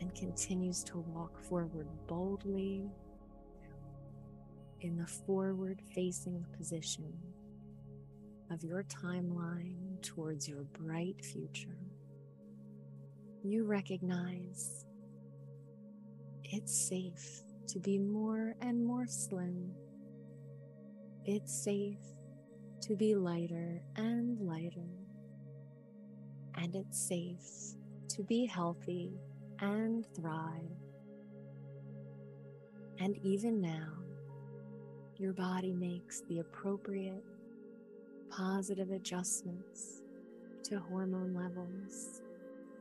and 0.01 0.13
continues 0.15 0.83
to 0.85 0.97
walk 0.97 1.39
forward 1.39 1.87
boldly 2.07 2.89
in 4.81 4.97
the 4.97 5.07
forward 5.07 5.81
facing 5.93 6.43
position 6.57 7.13
of 8.51 8.63
your 8.63 8.83
timeline 8.83 10.01
towards 10.01 10.47
your 10.47 10.63
bright 10.79 11.23
future, 11.23 11.77
you 13.43 13.65
recognize 13.65 14.85
it's 16.43 16.75
safe 16.75 17.43
to 17.67 17.79
be 17.79 17.97
more 17.99 18.55
and 18.61 18.83
more 18.83 19.05
slim. 19.05 19.71
It's 21.25 21.53
safe 21.63 21.97
to 22.81 22.95
be 22.95 23.15
lighter 23.15 23.81
and 23.95 24.39
lighter. 24.39 24.89
And 26.55 26.75
it's 26.75 26.99
safe 26.99 27.75
to 28.09 28.23
be 28.23 28.45
healthy 28.45 29.11
and 29.59 30.05
thrive. 30.15 30.77
And 32.99 33.17
even 33.23 33.61
now, 33.61 33.93
your 35.17 35.33
body 35.33 35.73
makes 35.73 36.21
the 36.29 36.39
appropriate 36.39 37.23
positive 38.29 38.91
adjustments 38.91 40.01
to 40.63 40.79
hormone 40.79 41.33
levels, 41.33 42.21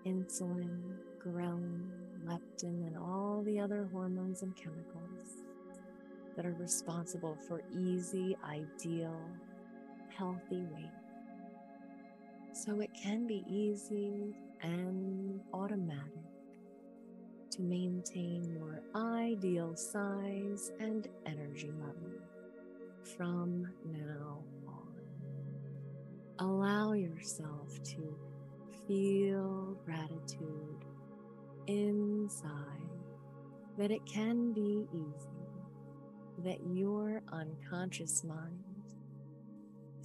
insulin, 0.07 0.81
ghrelin, 1.25 1.89
leptin, 2.27 2.87
and 2.87 2.97
all 2.97 3.43
the 3.45 3.61
other 3.61 3.89
hormones 3.93 4.43
and 4.43 4.57
chemicals 4.57 5.45
that 6.37 6.45
are 6.45 6.57
responsible 6.59 7.37
for 7.47 7.63
easy, 7.73 8.37
ideal, 8.45 9.19
healthy 10.17 10.65
weight. 10.73 10.91
So 12.53 12.81
it 12.81 12.91
can 12.95 13.27
be 13.27 13.45
easy 13.49 14.35
and 14.63 15.41
automatic 15.53 16.13
to 17.51 17.63
maintain 17.63 18.51
your 18.51 18.81
ideal 18.95 19.77
size 19.77 20.73
and 20.81 21.07
energy 21.27 21.71
level 21.79 22.13
from 23.17 23.69
now 23.85 24.43
on. 24.67 24.95
Allow 26.39 26.93
yourself 26.93 27.83
to 27.85 28.19
feel 28.87 29.77
gratitude 29.85 30.85
inside 31.67 32.43
that 33.79 33.91
it 33.91 34.05
can 34.07 34.53
be 34.53 34.87
easy, 34.93 35.47
that 36.45 36.59
your 36.73 37.23
unconscious 37.33 38.25
mind 38.25 38.66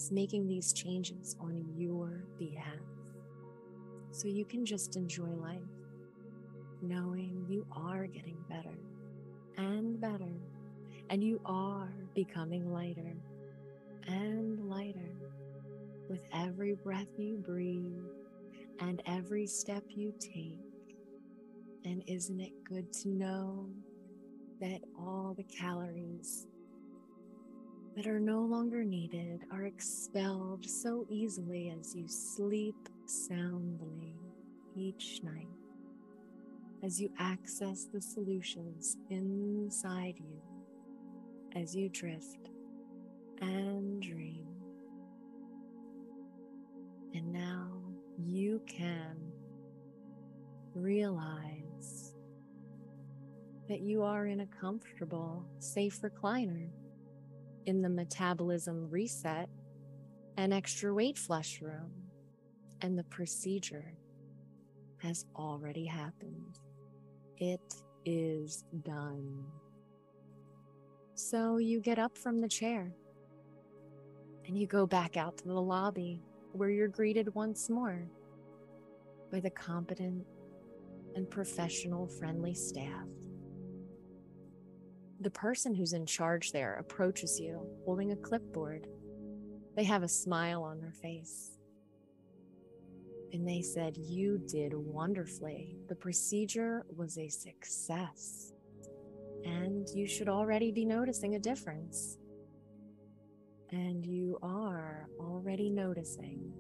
is 0.02 0.12
making 0.12 0.48
these 0.48 0.74
changes 0.74 1.36
on 1.40 1.64
your 1.78 2.24
behalf. 2.40 2.66
So 4.12 4.28
you 4.28 4.46
can 4.46 4.66
just 4.66 4.96
enjoy 4.96 5.30
life 5.30 5.62
knowing 6.82 7.46
you 7.48 7.68
are 7.72 8.08
getting 8.08 8.38
better 8.50 8.80
and 9.58 10.02
better, 10.02 10.34
and 11.12 11.24
you 11.24 11.40
are 11.46 11.94
becoming 12.16 12.74
lighter 12.74 13.16
and 14.08 14.68
lighter 14.68 15.14
with 16.10 16.26
every 16.34 16.74
breath 16.74 17.20
you 17.20 17.38
breathe 17.38 18.10
and 18.80 19.04
every 19.06 19.46
step 19.46 19.84
you 19.90 20.12
take. 20.20 20.98
And 21.86 22.04
isn't 22.08 22.40
it 22.40 22.54
good 22.68 22.92
to 22.94 23.10
know 23.10 23.70
that 24.60 24.82
all 24.98 25.36
the 25.38 25.44
calories 25.44 26.48
that 28.02 28.10
are 28.10 28.20
no 28.20 28.42
longer 28.42 28.84
needed 28.84 29.42
are 29.52 29.66
expelled 29.66 30.68
so 30.68 31.06
easily 31.08 31.72
as 31.80 31.96
you 31.96 32.08
sleep 32.08 32.90
soundly 33.06 34.16
each 34.76 35.20
night? 35.22 35.48
as 36.84 37.00
you 37.00 37.12
access 37.20 37.86
the 37.94 38.02
solutions 38.02 38.98
inside 39.12 40.16
you 40.18 40.42
as 41.56 41.76
you 41.76 41.90
drift 41.90 42.50
and 43.42 44.02
dream. 44.02 44.48
And 47.14 47.32
now 47.32 47.70
you 48.18 48.64
can 48.66 49.16
realize 50.74 52.16
that 53.70 53.82
you 53.82 54.02
are 54.02 54.26
in 54.26 54.40
a 54.40 54.48
comfortable, 54.48 55.46
safe 55.60 56.02
recliner 56.02 56.70
in 57.66 57.82
the 57.82 57.90
metabolism 57.90 58.90
reset 58.90 59.50
and 60.38 60.54
extra 60.54 60.94
weight 60.94 61.18
flush 61.18 61.62
room, 61.62 61.92
and 62.82 62.98
the 62.98 63.04
procedure 63.06 63.94
has 64.98 65.26
already 65.36 65.86
happened. 65.86 66.60
It 67.38 67.74
is 68.06 68.64
done. 68.84 69.44
So 71.16 71.58
you 71.58 71.80
get 71.80 72.00
up 72.00 72.18
from 72.18 72.40
the 72.42 72.48
chair 72.48 72.92
and 74.46 74.58
you 74.58 74.68
go 74.68 74.86
back 74.86 75.18
out 75.18 75.38
to 75.38 75.48
the 75.48 75.62
lobby 75.62 76.22
where 76.54 76.70
you're 76.70 76.88
greeted 76.88 77.34
once 77.36 77.70
more 77.70 78.08
by 79.32 79.40
the 79.40 79.50
competent 79.50 80.26
and 81.16 81.30
professional 81.30 82.08
friendly 82.08 82.54
staff. 82.54 83.08
The 85.22 85.30
person 85.30 85.76
who's 85.76 85.94
in 85.94 86.08
charge 86.08 86.52
there 86.52 86.78
approaches 86.80 87.40
you 87.40 87.62
holding 87.86 88.12
a 88.12 88.16
clipboard. 88.16 88.88
They 89.76 89.84
have 89.84 90.02
a 90.02 90.08
smile 90.08 90.64
on 90.64 90.80
their 90.80 90.94
face. 90.94 91.52
And 93.32 93.48
they 93.48 93.62
said, 93.62 93.98
You 93.98 94.40
did 94.40 94.74
wonderfully. 94.74 95.78
The 95.88 95.96
procedure 95.96 96.88
was 96.96 97.20
a 97.20 97.30
success. 97.30 98.52
And 99.46 99.88
you 99.94 100.08
should 100.08 100.28
already 100.28 100.72
be 100.72 100.86
noticing 100.86 101.36
a 101.36 101.40
difference. 101.40 102.18
And 103.70 104.04
you 104.04 104.40
are 104.42 105.08
already 105.20 105.70
noticing 105.70 106.52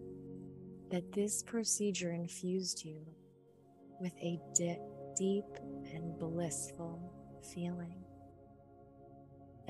that 0.92 1.12
this 1.12 1.42
procedure 1.42 2.12
infused 2.12 2.86
you 2.86 3.08
with 4.00 4.14
a 4.18 4.40
di- 4.54 4.80
deep 5.18 5.46
and 5.94 6.20
blissful 6.20 7.12
feeling 7.54 8.01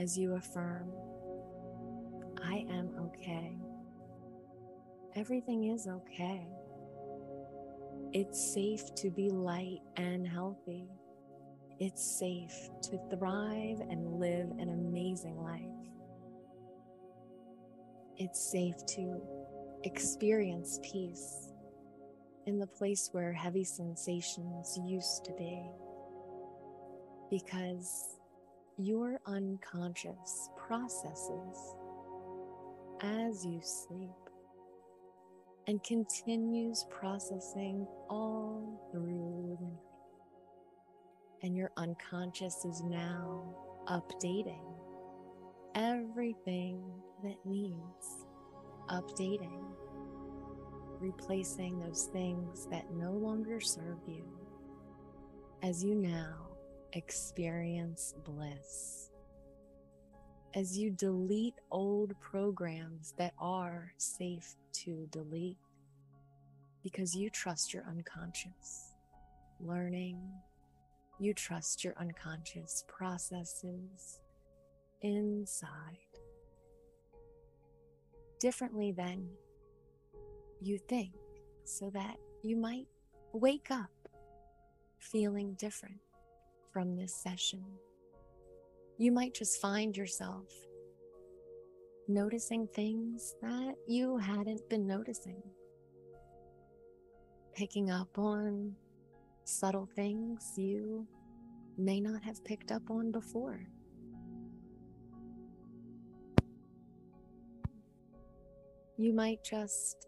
as 0.02 0.18
you 0.18 0.34
affirm, 0.34 0.92
I 2.44 2.66
am 2.72 2.90
okay. 3.00 3.56
Everything 5.16 5.66
is 5.66 5.88
okay. 5.88 6.48
It's 8.12 8.54
safe 8.54 8.96
to 8.96 9.12
be 9.12 9.30
light 9.30 9.82
and 9.98 10.28
healthy. 10.28 10.88
It's 11.80 12.04
safe 12.04 12.70
to 12.82 13.00
thrive 13.16 13.80
and 13.92 14.20
live 14.20 14.50
an 14.58 14.70
amazing 14.70 15.38
life. 15.38 15.62
It's 18.18 18.42
safe 18.52 18.84
to 18.96 19.22
experience 19.84 20.80
peace 20.82 21.54
in 22.48 22.58
the 22.58 22.68
place 22.68 23.10
where 23.12 23.34
heavy 23.34 23.64
sensations 23.64 24.80
used 24.84 25.26
to 25.26 25.34
be. 25.34 25.64
Because 27.30 28.21
your 28.84 29.20
unconscious 29.28 30.50
processes 30.58 31.76
as 33.02 33.46
you 33.46 33.60
sleep 33.62 34.10
and 35.68 35.84
continues 35.84 36.86
processing 36.90 37.86
all 38.10 38.90
through 38.92 39.58
the 39.60 39.66
night. 39.66 39.78
And 41.44 41.56
your 41.56 41.72
unconscious 41.78 42.66
is 42.66 42.82
now 42.84 43.44
updating 43.88 44.66
everything 45.76 46.84
that 47.24 47.38
needs 47.46 48.26
updating, 48.90 49.64
replacing 51.00 51.80
those 51.80 52.10
things 52.12 52.68
that 52.72 52.92
no 52.94 53.12
longer 53.12 53.60
serve 53.60 54.00
you 54.08 54.26
as 55.64 55.84
you 55.84 55.96
now 55.96 56.51
experience 56.94 58.14
bliss. 58.24 59.10
As 60.54 60.78
you 60.78 60.90
delete 60.90 61.56
old 61.72 62.14
programs 62.20 63.14
that 63.18 63.34
are 63.40 63.94
safe 63.98 64.56
to 64.74 65.08
delete 65.12 65.58
because 66.84 67.16
you 67.16 67.30
trust 67.30 67.74
your 67.74 67.84
unconscious 67.88 68.96
learning, 69.60 70.20
you 71.20 71.34
trust 71.34 71.84
your 71.84 71.94
unconscious 71.98 72.84
processes 72.88 74.20
inside 75.02 75.98
differently 78.40 78.92
than 78.92 79.28
you 80.62 80.78
think 80.78 81.12
so 81.64 81.90
that 81.92 82.18
you 82.44 82.58
might 82.58 82.88
wake 83.34 83.70
up 83.72 83.90
feeling 84.98 85.54
different 85.54 86.00
from 86.72 86.96
this 86.96 87.14
session. 87.14 87.64
You 88.98 89.12
might 89.12 89.34
just 89.34 89.62
find 89.62 89.96
yourself 89.96 90.48
noticing 92.08 92.68
things 92.68 93.36
that 93.42 93.76
you 93.88 94.18
hadn't 94.18 94.68
been 94.70 94.86
noticing, 94.86 95.42
picking 97.56 97.90
up 97.90 98.18
on 98.18 98.76
subtle 99.44 99.90
things 99.96 100.54
you 100.56 101.08
may 101.78 102.00
not 102.00 102.24
have 102.24 102.44
picked 102.46 102.72
up 102.72 102.90
on 102.90 103.12
before. 103.12 103.66
You 108.98 109.14
might 109.14 109.44
just 109.44 110.08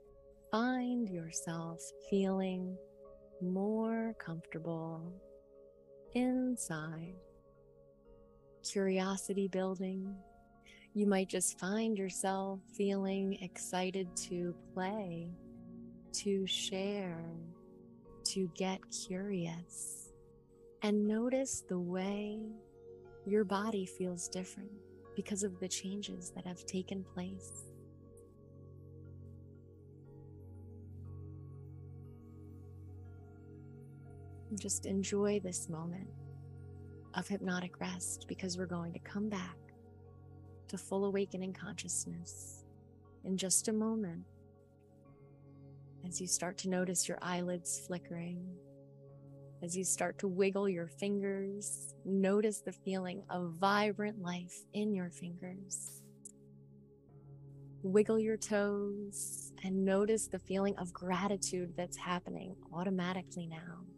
find 0.52 1.10
yourself 1.10 1.82
feeling 2.12 2.78
more 3.42 4.14
comfortable 4.20 5.12
inside, 6.16 7.16
curiosity 8.64 9.48
building. 9.48 10.16
You 10.94 11.08
might 11.08 11.30
just 11.30 11.60
find 11.60 11.98
yourself 11.98 12.60
feeling 12.76 13.38
excited 13.42 14.16
to 14.28 14.54
play, 14.74 15.32
to 16.14 16.46
share, 16.46 17.26
to 18.26 18.50
get 18.56 18.80
curious, 19.08 20.12
and 20.82 21.08
notice 21.08 21.64
the 21.68 21.80
way 21.80 22.40
your 23.26 23.44
body 23.44 23.86
feels 23.86 24.28
different 24.28 24.72
because 25.16 25.44
of 25.44 25.60
the 25.60 25.68
changes 25.68 26.32
that 26.36 26.46
have 26.46 26.66
taken 26.66 27.04
place. 27.14 27.73
Just 34.58 34.86
enjoy 34.86 35.40
this 35.40 35.70
moment 35.70 36.08
of 37.16 37.28
hypnotic 37.28 37.80
rest 37.80 38.26
because 38.28 38.58
we're 38.58 38.66
going 38.66 38.94
to 38.94 39.00
come 39.00 39.30
back 39.30 39.58
to 40.70 40.78
full 40.78 41.06
awakening 41.06 41.54
consciousness 41.54 42.64
in 43.24 43.38
just 43.38 43.68
a 43.68 43.74
moment 43.74 44.24
as 46.06 46.20
you 46.20 46.28
start 46.28 46.58
to 46.60 46.70
notice 46.70 47.08
your 47.08 47.18
eyelids 47.22 47.82
flickering, 47.88 48.46
as 49.62 49.78
you 49.78 49.84
start 49.86 50.20
to 50.20 50.28
wiggle 50.28 50.68
your 50.68 50.88
fingers, 50.88 51.96
notice 52.04 52.60
the 52.60 52.72
feeling 52.72 53.24
of 53.30 53.54
vibrant 53.54 54.22
life 54.22 54.54
in 54.74 54.94
your 54.94 55.10
fingers. 55.10 56.02
Wiggle 57.82 58.20
your 58.20 58.38
toes 58.38 59.54
and 59.64 59.86
notice 59.86 60.28
the 60.28 60.40
feeling 60.40 60.76
of 60.78 60.92
gratitude 60.92 61.74
that's 61.78 61.98
happening 61.98 62.56
automatically 62.74 63.48
now. 63.48 63.93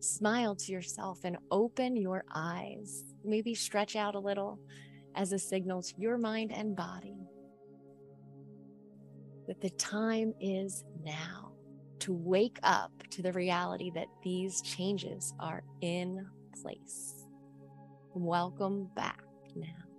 Smile 0.00 0.56
to 0.56 0.72
yourself 0.72 1.20
and 1.24 1.36
open 1.50 1.94
your 1.94 2.24
eyes. 2.34 3.04
Maybe 3.24 3.54
stretch 3.54 3.96
out 3.96 4.14
a 4.14 4.18
little 4.18 4.58
as 5.14 5.32
a 5.32 5.38
signal 5.38 5.82
to 5.82 5.94
your 5.98 6.16
mind 6.16 6.52
and 6.52 6.74
body 6.74 7.16
that 9.46 9.60
the 9.60 9.70
time 9.70 10.32
is 10.40 10.84
now 11.04 11.52
to 11.98 12.14
wake 12.14 12.58
up 12.62 12.92
to 13.10 13.20
the 13.20 13.32
reality 13.32 13.90
that 13.94 14.06
these 14.22 14.62
changes 14.62 15.34
are 15.38 15.62
in 15.82 16.26
place. 16.62 17.26
Welcome 18.14 18.88
back 18.94 19.20
now. 19.54 19.89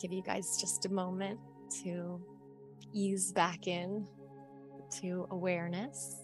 Give 0.00 0.12
you 0.12 0.22
guys 0.22 0.56
just 0.58 0.86
a 0.86 0.88
moment 0.88 1.38
to 1.82 2.20
ease 2.94 3.32
back 3.32 3.66
in 3.66 4.06
to 5.00 5.26
awareness. 5.30 6.16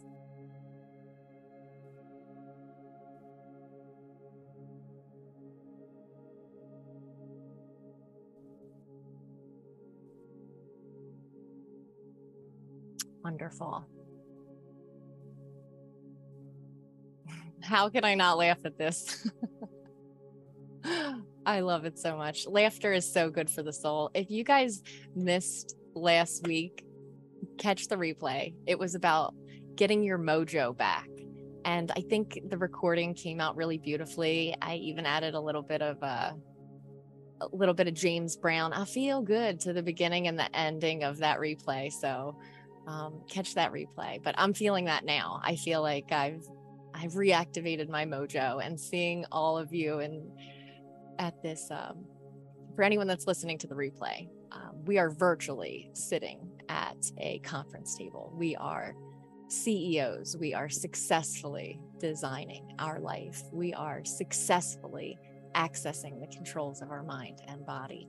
Wonderful. 13.23 13.85
How 17.63 17.89
can 17.89 18.05
I 18.05 18.15
not 18.15 18.39
laugh 18.39 18.59
at 18.65 18.79
this? 18.79 19.29
I 21.47 21.61
love 21.61 21.85
it 21.85 21.97
so 21.97 22.17
much. 22.17 22.47
Laughter 22.49 22.93
is 22.93 23.11
so 23.11 23.31
good 23.31 23.49
for 23.49 23.63
the 23.63 23.73
soul. 23.73 24.11
If 24.15 24.31
you 24.31 24.43
guys 24.43 24.83
missed 25.15 25.77
last 25.95 26.45
week, 26.47 26.85
catch 27.57 27.87
the 27.87 27.95
replay. 27.95 28.53
It 28.67 28.81
was 28.81 28.97
about 28.97 29.33
getting 29.77 30.03
your 30.03 30.19
mojo 30.19 30.77
back. 30.77 31.09
And 31.65 31.93
I 31.97 32.01
think 32.01 32.41
the 32.49 32.59
recording 32.59 33.15
came 33.15 33.41
out 33.41 33.57
really 33.57 33.79
beautifully. 33.79 34.57
I 34.61 34.75
even 34.77 35.07
added 35.07 35.35
a 35.35 35.41
little 35.41 35.63
bit 35.63 35.83
of 35.83 36.03
uh, 36.03 36.33
a 37.41 37.49
little 37.53 37.75
bit 37.75 37.87
of 37.87 37.95
James 37.95 38.37
Brown. 38.37 38.73
I 38.73 38.85
feel 38.85 39.23
good 39.23 39.61
to 39.61 39.73
the 39.73 39.83
beginning 39.83 40.27
and 40.27 40.37
the 40.37 40.55
ending 40.57 41.05
of 41.05 41.19
that 41.19 41.39
replay. 41.39 41.93
So 41.93 42.37
um, 42.89 43.23
catch 43.31 43.55
that 43.55 43.73
replay. 43.73 44.21
But 44.21 44.35
I'm 44.37 44.53
feeling 44.53 44.87
that 44.87 45.05
now. 45.05 45.41
I 45.45 45.55
feel 45.55 45.81
like 45.81 46.11
I've 46.11 46.43
I've 46.93 47.13
reactivated 47.13 47.89
my 47.89 48.05
mojo 48.05 48.65
and 48.65 48.81
seeing 48.81 49.27
all 49.31 49.59
of 49.59 49.73
you 49.73 50.01
and 50.01 50.23
at 51.19 51.43
this, 51.43 51.71
um, 51.71 52.05
for 52.75 52.83
anyone 52.83 53.07
that's 53.07 53.27
listening 53.27 53.59
to 53.59 53.67
the 53.67 53.75
replay, 53.75 54.29
um, 54.53 54.85
we 54.85 54.99
are 54.99 55.11
virtually 55.11 55.91
sitting 55.95 56.51
at 56.69 57.11
a 57.19 57.39
conference 57.41 57.97
table. 57.97 58.33
We 58.37 58.57
are 58.57 58.95
CEOs. 59.49 60.37
We 60.39 60.55
are 60.55 60.69
successfully 60.69 61.81
designing 61.99 62.75
our 62.79 63.01
life. 63.01 63.43
We 63.53 63.73
are 63.75 64.05
successfully 64.05 65.19
accessing 65.55 66.21
the 66.21 66.27
controls 66.35 66.83
of 66.83 66.91
our 66.91 67.03
mind 67.03 67.41
and 67.49 67.65
body. 67.65 68.09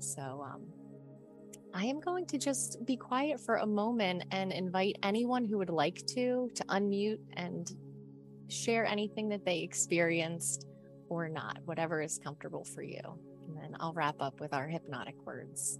So, 0.00 0.44
um, 0.46 0.66
I 1.74 1.84
am 1.84 2.00
going 2.00 2.26
to 2.26 2.38
just 2.38 2.84
be 2.86 2.96
quiet 2.96 3.40
for 3.40 3.56
a 3.56 3.66
moment 3.66 4.24
and 4.30 4.52
invite 4.52 4.96
anyone 5.02 5.44
who 5.44 5.58
would 5.58 5.70
like 5.70 6.04
to 6.08 6.50
to 6.54 6.64
unmute 6.64 7.20
and 7.34 7.70
share 8.48 8.86
anything 8.86 9.28
that 9.28 9.44
they 9.44 9.60
experienced 9.60 10.66
or 11.08 11.28
not, 11.28 11.58
whatever 11.64 12.00
is 12.00 12.18
comfortable 12.22 12.64
for 12.64 12.82
you. 12.82 13.00
And 13.46 13.56
then 13.56 13.76
I'll 13.80 13.92
wrap 13.92 14.16
up 14.20 14.40
with 14.40 14.52
our 14.52 14.66
hypnotic 14.66 15.14
words. 15.24 15.78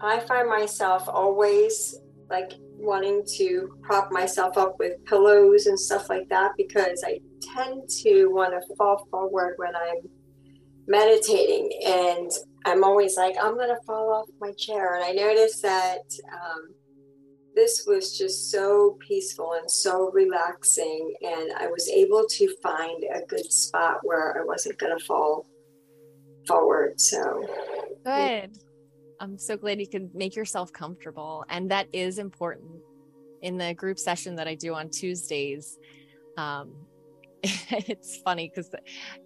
I 0.00 0.20
find 0.20 0.48
myself 0.48 1.08
always 1.08 1.96
like 2.30 2.52
wanting 2.76 3.24
to 3.36 3.68
prop 3.82 4.12
myself 4.12 4.56
up 4.56 4.76
with 4.78 5.04
pillows 5.06 5.66
and 5.66 5.78
stuff 5.78 6.08
like 6.08 6.28
that 6.28 6.52
because 6.56 7.02
I 7.04 7.18
tend 7.40 7.88
to 8.02 8.26
want 8.26 8.52
to 8.52 8.76
fall 8.76 9.06
forward 9.10 9.54
when 9.56 9.74
I'm 9.74 10.08
meditating. 10.86 11.70
And 11.84 12.30
I'm 12.64 12.84
always 12.84 13.16
like, 13.16 13.34
I'm 13.42 13.54
going 13.54 13.68
to 13.68 13.80
fall 13.86 14.12
off 14.12 14.28
my 14.40 14.52
chair. 14.52 14.94
And 14.94 15.04
I 15.04 15.12
noticed 15.12 15.62
that 15.62 16.02
um, 16.32 16.68
this 17.58 17.84
was 17.86 18.16
just 18.16 18.52
so 18.52 18.96
peaceful 19.00 19.54
and 19.54 19.68
so 19.68 20.10
relaxing. 20.12 21.12
And 21.22 21.52
I 21.58 21.66
was 21.66 21.88
able 21.88 22.24
to 22.30 22.56
find 22.62 23.02
a 23.12 23.22
good 23.26 23.52
spot 23.52 23.98
where 24.04 24.40
I 24.40 24.44
wasn't 24.44 24.78
going 24.78 24.96
to 24.96 25.04
fall 25.04 25.44
forward. 26.46 27.00
So 27.00 27.44
good. 28.04 28.56
I'm 29.20 29.36
so 29.38 29.56
glad 29.56 29.80
you 29.80 29.88
could 29.88 30.14
make 30.14 30.36
yourself 30.36 30.72
comfortable. 30.72 31.44
And 31.48 31.70
that 31.72 31.88
is 31.92 32.20
important 32.20 32.70
in 33.42 33.58
the 33.58 33.74
group 33.74 33.98
session 33.98 34.36
that 34.36 34.46
I 34.46 34.54
do 34.54 34.74
on 34.74 34.88
Tuesdays. 34.88 35.78
Um, 36.36 36.74
it's 37.42 38.18
funny 38.18 38.48
because 38.48 38.70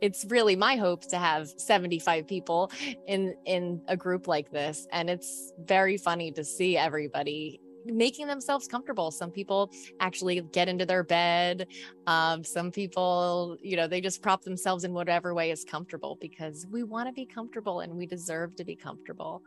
it's 0.01 0.25
really 0.29 0.57
my 0.57 0.77
hope 0.77 1.03
to 1.09 1.19
have 1.19 1.49
75 1.49 2.27
people 2.27 2.71
in 3.07 3.35
in 3.47 3.81
a 3.89 3.97
group 3.97 4.29
like 4.29 4.51
this 4.51 4.87
and 4.93 5.09
it's 5.09 5.55
very 5.65 5.97
funny 5.97 6.31
to 6.31 6.45
see 6.45 6.77
everybody 6.77 7.59
making 7.85 8.27
themselves 8.27 8.67
comfortable. 8.67 9.11
Some 9.11 9.31
people 9.31 9.71
actually 10.01 10.41
get 10.53 10.69
into 10.69 10.87
their 10.87 11.03
bed 11.03 11.67
um, 12.07 12.43
some 12.45 12.71
people 12.71 13.57
you 13.63 13.77
know 13.77 13.87
they 13.87 14.01
just 14.01 14.23
prop 14.23 14.43
themselves 14.43 14.85
in 14.85 14.93
whatever 14.93 15.35
way 15.35 15.51
is 15.51 15.65
comfortable 15.65 16.19
because 16.21 16.67
we 16.71 16.83
want 16.83 17.09
to 17.09 17.13
be 17.13 17.25
comfortable 17.25 17.81
and 17.81 17.95
we 17.95 18.07
deserve 18.07 18.57
to 18.57 18.65
be 18.65 18.75
comfortable. 18.75 19.43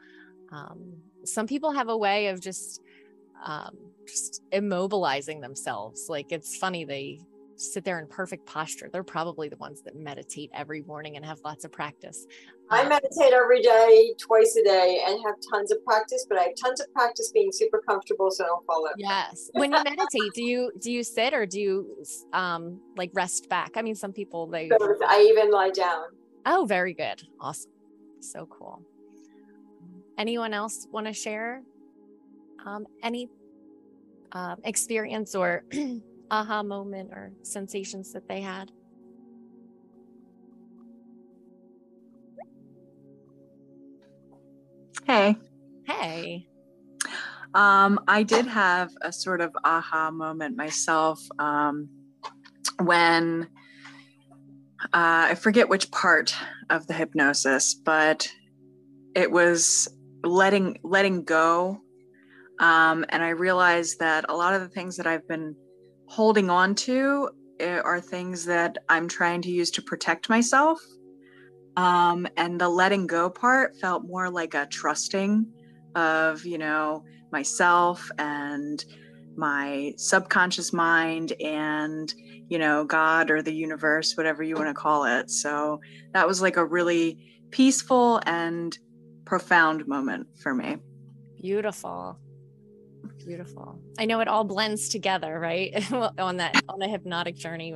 Um, 0.52 0.94
some 1.24 1.48
people 1.48 1.72
have 1.72 1.90
a 1.90 1.98
way 1.98 2.28
of 2.28 2.40
just 2.40 2.82
um, 3.44 3.76
just 4.08 4.42
immobilizing 4.54 5.42
themselves. 5.42 6.08
Like 6.10 6.32
it's 6.32 6.58
funny 6.58 6.86
they 6.86 7.20
sit 7.56 7.84
there 7.84 8.00
in 8.00 8.08
perfect 8.08 8.46
posture. 8.46 8.90
They're 8.92 9.04
probably 9.04 9.50
the 9.50 9.58
ones 9.58 9.82
that 9.84 9.96
meditate 9.96 10.50
every 10.54 10.82
morning 10.84 11.16
and 11.16 11.26
have 11.26 11.40
lots 11.44 11.66
of 11.66 11.72
practice. 11.72 12.26
I 12.70 12.82
um, 12.82 12.90
meditate 12.90 13.34
every 13.34 13.62
day, 13.62 14.14
twice 14.20 14.56
a 14.56 14.64
day, 14.64 15.04
and 15.08 15.20
have 15.26 15.36
tons 15.52 15.72
of 15.72 15.84
practice. 15.86 16.26
But 16.28 16.40
I 16.40 16.44
have 16.44 16.56
tons 16.62 16.82
of 16.82 16.92
practice 16.94 17.32
being 17.32 17.52
super 17.52 17.82
comfortable, 17.88 18.32
so 18.32 18.44
I 18.44 18.48
don't 18.48 18.66
fall 18.66 18.80
over. 18.80 18.94
Yes. 18.98 19.50
When 19.54 19.72
you 19.72 19.84
meditate, 19.84 20.34
do 20.34 20.44
you 20.44 20.72
do 20.80 20.92
you 20.92 21.04
sit 21.04 21.34
or 21.34 21.46
do 21.46 21.60
you 21.60 22.04
um 22.34 22.80
like 22.98 23.12
rest 23.14 23.50
back? 23.50 23.72
I 23.76 23.82
mean, 23.82 23.96
some 23.96 24.14
people 24.14 24.48
they. 24.48 24.70
I 25.08 25.28
even 25.30 25.52
lie 25.52 25.72
down. 25.72 26.06
Oh, 26.46 26.66
very 26.68 26.94
good. 26.94 27.24
Awesome. 27.40 27.72
So 28.20 28.46
cool. 28.48 28.82
Anyone 30.18 30.54
else 30.54 30.88
want 30.92 31.08
to 31.08 31.14
share 31.14 31.62
um, 32.66 32.88
any 33.04 33.30
um, 34.32 34.58
experience 34.64 35.36
or 35.36 35.64
aha 36.32 36.64
moment 36.64 37.12
or 37.12 37.32
sensations 37.44 38.12
that 38.14 38.28
they 38.28 38.42
had? 38.42 38.72
Hey. 45.06 45.38
Hey. 45.86 46.48
Um, 47.54 48.00
I 48.08 48.24
did 48.24 48.48
have 48.48 48.92
a 49.02 49.14
sort 49.14 49.40
of 49.40 49.56
aha 49.64 50.12
moment 50.12 50.58
myself 50.58 51.22
um, 51.40 51.90
when 52.82 53.48
uh, 54.86 55.32
I 55.32 55.36
forget 55.36 55.70
which 55.70 55.90
part 55.92 56.36
of 56.70 56.88
the 56.88 56.94
hypnosis, 56.94 57.74
but 57.74 58.28
it 59.16 59.32
was 59.32 59.88
letting 60.24 60.80
letting 60.84 61.24
go, 61.24 61.80
um, 62.60 63.06
and 63.10 63.24
I 63.24 63.30
realized 63.30 64.00
that 64.00 64.26
a 64.28 64.36
lot 64.36 64.54
of 64.54 64.62
the 64.62 64.70
things 64.70 64.98
that 64.98 65.08
I've 65.08 65.28
been 65.28 65.56
holding 66.08 66.50
on 66.50 66.76
to 66.76 67.30
eh, 67.60 67.80
are 67.80 68.00
things 68.00 68.46
that 68.46 68.78
I'm 68.90 69.08
trying 69.08 69.42
to 69.44 69.52
use 69.52 69.72
to 69.72 69.82
protect 69.82 70.30
myself. 70.30 70.80
Um, 71.78 72.28
and 72.38 72.60
the 72.60 72.70
letting 72.70 73.08
go 73.08 73.30
part 73.30 73.76
felt 73.78 74.06
more 74.06 74.30
like 74.30 74.54
a 74.54 74.66
trusting 74.66 75.46
of, 75.96 76.46
you 76.46 76.58
know, 76.58 77.04
myself 77.32 78.10
and 78.18 78.84
my 79.36 79.94
subconscious 79.98 80.72
mind 80.72 81.34
and, 81.42 82.14
you 82.48 82.58
know, 82.58 82.86
God 82.86 83.30
or 83.30 83.42
the 83.42 83.54
universe, 83.54 84.16
whatever 84.16 84.42
you 84.44 84.56
want 84.56 84.70
to 84.70 84.74
call 84.74 85.04
it. 85.04 85.30
So 85.30 85.82
that 86.14 86.28
was 86.28 86.42
like 86.42 86.56
a 86.56 86.66
really 86.66 87.18
peaceful 87.52 88.22
and 88.26 88.78
profound 89.26 89.88
moment 89.88 90.28
for 90.42 90.54
me. 90.54 90.78
Beautiful. 91.42 92.18
Beautiful. 93.26 93.80
I 93.98 94.06
know 94.06 94.20
it 94.20 94.28
all 94.28 94.44
blends 94.44 94.90
together, 94.90 95.40
right? 95.40 95.92
on 96.20 96.38
that 96.38 96.62
on 96.70 96.82
a 96.82 96.88
hypnotic 96.88 97.36
journey. 97.36 97.76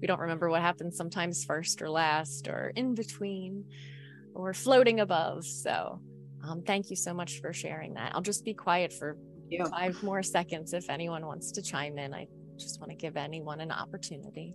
we 0.00 0.06
don't 0.06 0.20
remember 0.20 0.48
what 0.48 0.62
happens 0.62 0.96
sometimes 0.96 1.44
first 1.44 1.82
or 1.82 1.90
last 1.90 2.48
or 2.48 2.72
in 2.76 2.94
between 2.94 3.64
or 4.34 4.54
floating 4.54 5.00
above. 5.00 5.44
So 5.44 6.00
um, 6.44 6.62
thank 6.62 6.90
you 6.90 6.96
so 6.96 7.12
much 7.12 7.40
for 7.40 7.52
sharing 7.52 7.94
that. 7.94 8.12
I'll 8.14 8.22
just 8.22 8.44
be 8.44 8.54
quiet 8.54 8.92
for 8.92 9.16
five 9.70 10.02
more 10.02 10.22
seconds 10.22 10.72
if 10.72 10.88
anyone 10.88 11.26
wants 11.26 11.52
to 11.52 11.62
chime 11.62 11.98
in. 11.98 12.14
I 12.14 12.28
just 12.56 12.80
want 12.80 12.90
to 12.90 12.96
give 12.96 13.16
anyone 13.16 13.60
an 13.60 13.72
opportunity. 13.72 14.54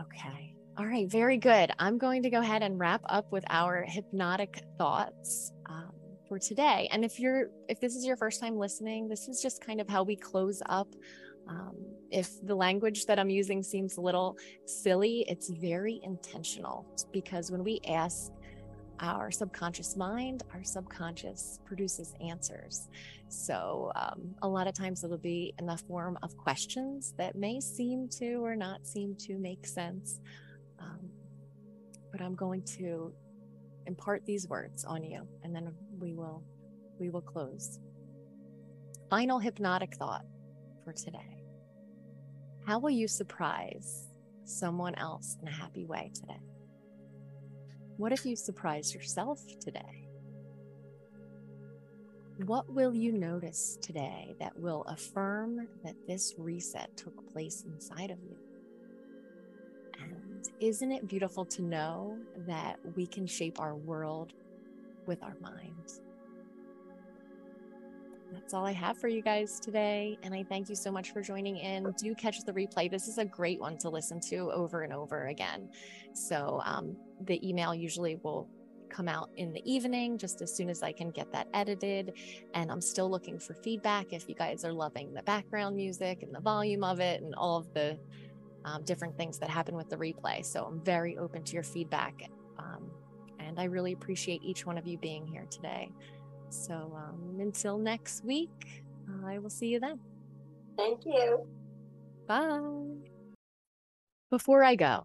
Okay. 0.00 0.54
All 0.78 0.86
right. 0.86 1.10
Very 1.10 1.38
good. 1.38 1.72
I'm 1.78 1.96
going 1.96 2.22
to 2.24 2.30
go 2.30 2.40
ahead 2.40 2.62
and 2.62 2.78
wrap 2.78 3.00
up 3.06 3.32
with 3.32 3.44
our 3.48 3.84
hypnotic 3.88 4.62
thoughts. 4.76 5.52
Um, 5.68 5.90
for 6.28 6.38
today. 6.38 6.88
And 6.92 7.04
if 7.04 7.18
you're 7.18 7.50
if 7.68 7.80
this 7.80 7.96
is 7.96 8.04
your 8.04 8.16
first 8.16 8.40
time 8.40 8.56
listening, 8.56 9.08
this 9.08 9.28
is 9.28 9.40
just 9.40 9.64
kind 9.64 9.80
of 9.80 9.88
how 9.88 10.02
we 10.02 10.16
close 10.16 10.62
up. 10.66 10.88
Um, 11.48 11.76
if 12.10 12.44
the 12.44 12.54
language 12.54 13.06
that 13.06 13.18
I'm 13.18 13.30
using 13.30 13.62
seems 13.62 13.98
a 13.98 14.00
little 14.00 14.36
silly, 14.64 15.24
it's 15.28 15.48
very 15.48 16.00
intentional 16.02 16.84
because 17.12 17.50
when 17.50 17.62
we 17.62 17.80
ask 17.86 18.32
our 19.00 19.30
subconscious 19.30 19.96
mind, 19.96 20.42
our 20.54 20.64
subconscious 20.64 21.60
produces 21.64 22.14
answers. 22.20 22.88
So, 23.28 23.92
um, 23.94 24.34
a 24.42 24.48
lot 24.48 24.66
of 24.66 24.74
times 24.74 25.04
it'll 25.04 25.18
be 25.18 25.54
in 25.58 25.66
the 25.66 25.76
form 25.76 26.18
of 26.22 26.36
questions 26.36 27.14
that 27.18 27.36
may 27.36 27.60
seem 27.60 28.08
to 28.18 28.36
or 28.36 28.56
not 28.56 28.86
seem 28.86 29.14
to 29.20 29.38
make 29.38 29.66
sense. 29.66 30.20
Um, 30.78 31.10
but 32.10 32.20
I'm 32.22 32.34
going 32.34 32.62
to 32.78 33.12
impart 33.86 34.24
these 34.24 34.48
words 34.48 34.84
on 34.84 35.04
you 35.04 35.26
and 35.42 35.54
then 35.54 35.72
we 36.00 36.14
will 36.14 36.42
we 36.98 37.10
will 37.10 37.20
close. 37.20 37.78
Final 39.10 39.38
hypnotic 39.38 39.94
thought 39.94 40.24
for 40.84 40.92
today. 40.92 41.44
How 42.66 42.78
will 42.78 42.90
you 42.90 43.06
surprise 43.06 44.08
someone 44.44 44.94
else 44.96 45.36
in 45.40 45.48
a 45.48 45.52
happy 45.52 45.84
way 45.84 46.10
today? 46.14 46.40
What 47.96 48.12
if 48.12 48.26
you 48.26 48.36
surprise 48.36 48.94
yourself 48.94 49.40
today? 49.60 50.08
What 52.44 52.68
will 52.68 52.94
you 52.94 53.12
notice 53.12 53.78
today 53.80 54.34
that 54.40 54.58
will 54.58 54.82
affirm 54.88 55.68
that 55.84 55.94
this 56.06 56.34
reset 56.36 56.94
took 56.96 57.32
place 57.32 57.64
inside 57.66 58.10
of 58.10 58.18
you? 58.22 58.36
And 60.02 60.46
isn't 60.60 60.92
it 60.92 61.08
beautiful 61.08 61.46
to 61.46 61.62
know 61.62 62.18
that 62.46 62.78
we 62.94 63.06
can 63.06 63.26
shape 63.26 63.58
our 63.58 63.74
world 63.74 64.34
with 65.06 65.22
our 65.22 65.36
minds? 65.40 66.00
That's 68.32 68.54
all 68.54 68.66
I 68.66 68.72
have 68.72 68.98
for 68.98 69.08
you 69.08 69.22
guys 69.22 69.60
today. 69.60 70.18
And 70.22 70.34
I 70.34 70.42
thank 70.42 70.68
you 70.68 70.74
so 70.74 70.90
much 70.90 71.12
for 71.12 71.22
joining 71.22 71.56
in. 71.56 71.94
Do 71.96 72.14
catch 72.14 72.44
the 72.44 72.52
replay. 72.52 72.90
This 72.90 73.08
is 73.08 73.18
a 73.18 73.24
great 73.24 73.60
one 73.60 73.78
to 73.78 73.88
listen 73.88 74.20
to 74.28 74.50
over 74.52 74.82
and 74.82 74.92
over 74.92 75.26
again. 75.26 75.70
So, 76.12 76.60
um, 76.64 76.96
the 77.24 77.46
email 77.48 77.74
usually 77.74 78.16
will 78.22 78.48
come 78.88 79.08
out 79.08 79.30
in 79.36 79.52
the 79.52 79.62
evening 79.70 80.16
just 80.18 80.42
as 80.42 80.54
soon 80.54 80.70
as 80.70 80.82
I 80.82 80.92
can 80.92 81.10
get 81.10 81.32
that 81.32 81.48
edited. 81.54 82.14
And 82.54 82.70
I'm 82.70 82.80
still 82.80 83.10
looking 83.10 83.38
for 83.38 83.54
feedback 83.54 84.12
if 84.12 84.28
you 84.28 84.34
guys 84.34 84.64
are 84.64 84.72
loving 84.72 85.12
the 85.12 85.22
background 85.22 85.76
music 85.76 86.22
and 86.22 86.34
the 86.34 86.40
volume 86.40 86.84
of 86.84 87.00
it 87.00 87.22
and 87.22 87.34
all 87.34 87.58
of 87.58 87.72
the 87.74 87.98
um, 88.64 88.82
different 88.84 89.16
things 89.16 89.38
that 89.38 89.50
happen 89.50 89.76
with 89.76 89.88
the 89.88 89.96
replay. 89.96 90.44
So 90.44 90.64
I'm 90.64 90.80
very 90.80 91.16
open 91.16 91.42
to 91.44 91.52
your 91.54 91.62
feedback. 91.62 92.28
Um, 92.58 92.90
and 93.46 93.60
I 93.60 93.64
really 93.64 93.92
appreciate 93.92 94.42
each 94.42 94.66
one 94.66 94.76
of 94.76 94.86
you 94.86 94.98
being 94.98 95.26
here 95.26 95.46
today. 95.50 95.90
So 96.50 96.74
um, 96.96 97.38
until 97.40 97.78
next 97.78 98.24
week, 98.24 98.84
I 99.24 99.38
will 99.38 99.50
see 99.50 99.68
you 99.68 99.80
then. 99.80 100.00
Thank 100.76 101.04
you. 101.04 101.46
Bye. 102.26 102.60
Before 104.30 104.64
I 104.64 104.74
go, 104.74 105.04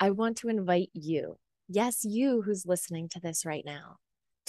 I 0.00 0.10
want 0.10 0.38
to 0.38 0.48
invite 0.48 0.90
you, 0.94 1.36
yes, 1.68 2.04
you 2.04 2.42
who's 2.42 2.64
listening 2.66 3.08
to 3.10 3.20
this 3.20 3.44
right 3.44 3.64
now, 3.64 3.96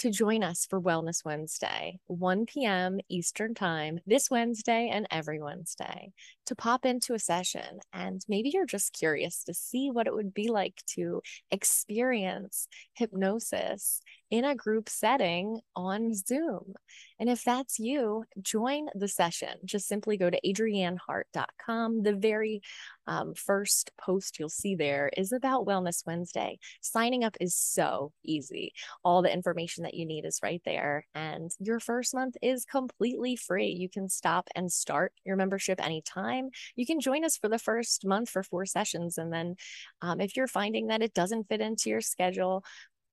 to 0.02 0.10
join 0.10 0.42
us 0.42 0.66
for 0.68 0.80
Wellness 0.80 1.24
Wednesday, 1.24 2.00
1 2.08 2.46
p.m. 2.46 2.98
Eastern 3.08 3.54
Time, 3.54 4.00
this 4.04 4.28
Wednesday 4.28 4.90
and 4.92 5.06
every 5.12 5.40
Wednesday, 5.40 6.10
to 6.46 6.56
pop 6.56 6.84
into 6.84 7.14
a 7.14 7.20
session. 7.20 7.78
And 7.92 8.20
maybe 8.28 8.50
you're 8.52 8.66
just 8.66 8.98
curious 8.98 9.44
to 9.44 9.54
see 9.54 9.92
what 9.92 10.08
it 10.08 10.12
would 10.12 10.34
be 10.34 10.50
like 10.50 10.82
to 10.96 11.22
experience 11.52 12.66
hypnosis 12.94 14.00
in 14.32 14.46
a 14.46 14.54
group 14.54 14.88
setting 14.88 15.60
on 15.76 16.14
Zoom. 16.14 16.72
And 17.20 17.28
if 17.28 17.44
that's 17.44 17.78
you, 17.78 18.24
join 18.40 18.86
the 18.94 19.06
session. 19.06 19.50
Just 19.62 19.86
simply 19.86 20.16
go 20.16 20.30
to 20.30 20.40
adriannehart.com. 20.44 22.02
The 22.02 22.14
very 22.14 22.62
um, 23.06 23.34
first 23.34 23.92
post 24.00 24.38
you'll 24.38 24.48
see 24.48 24.74
there 24.74 25.10
is 25.16 25.32
about 25.32 25.66
Wellness 25.66 26.06
Wednesday. 26.06 26.58
Signing 26.80 27.24
up 27.24 27.36
is 27.40 27.54
so 27.54 28.12
easy. 28.24 28.72
All 29.04 29.20
the 29.20 29.32
information 29.32 29.84
that 29.84 29.94
you 29.94 30.06
need 30.06 30.24
is 30.24 30.40
right 30.42 30.62
there. 30.64 31.06
And 31.14 31.50
your 31.60 31.78
first 31.78 32.14
month 32.14 32.36
is 32.40 32.64
completely 32.64 33.36
free. 33.36 33.68
You 33.68 33.90
can 33.90 34.08
stop 34.08 34.48
and 34.56 34.72
start 34.72 35.12
your 35.24 35.36
membership 35.36 35.78
anytime. 35.84 36.48
You 36.74 36.86
can 36.86 37.00
join 37.00 37.22
us 37.22 37.36
for 37.36 37.50
the 37.50 37.58
first 37.58 38.06
month 38.06 38.30
for 38.30 38.42
four 38.42 38.64
sessions. 38.64 39.18
And 39.18 39.30
then 39.30 39.56
um, 40.00 40.22
if 40.22 40.36
you're 40.36 40.46
finding 40.46 40.86
that 40.86 41.02
it 41.02 41.12
doesn't 41.12 41.48
fit 41.48 41.60
into 41.60 41.90
your 41.90 42.00
schedule, 42.00 42.64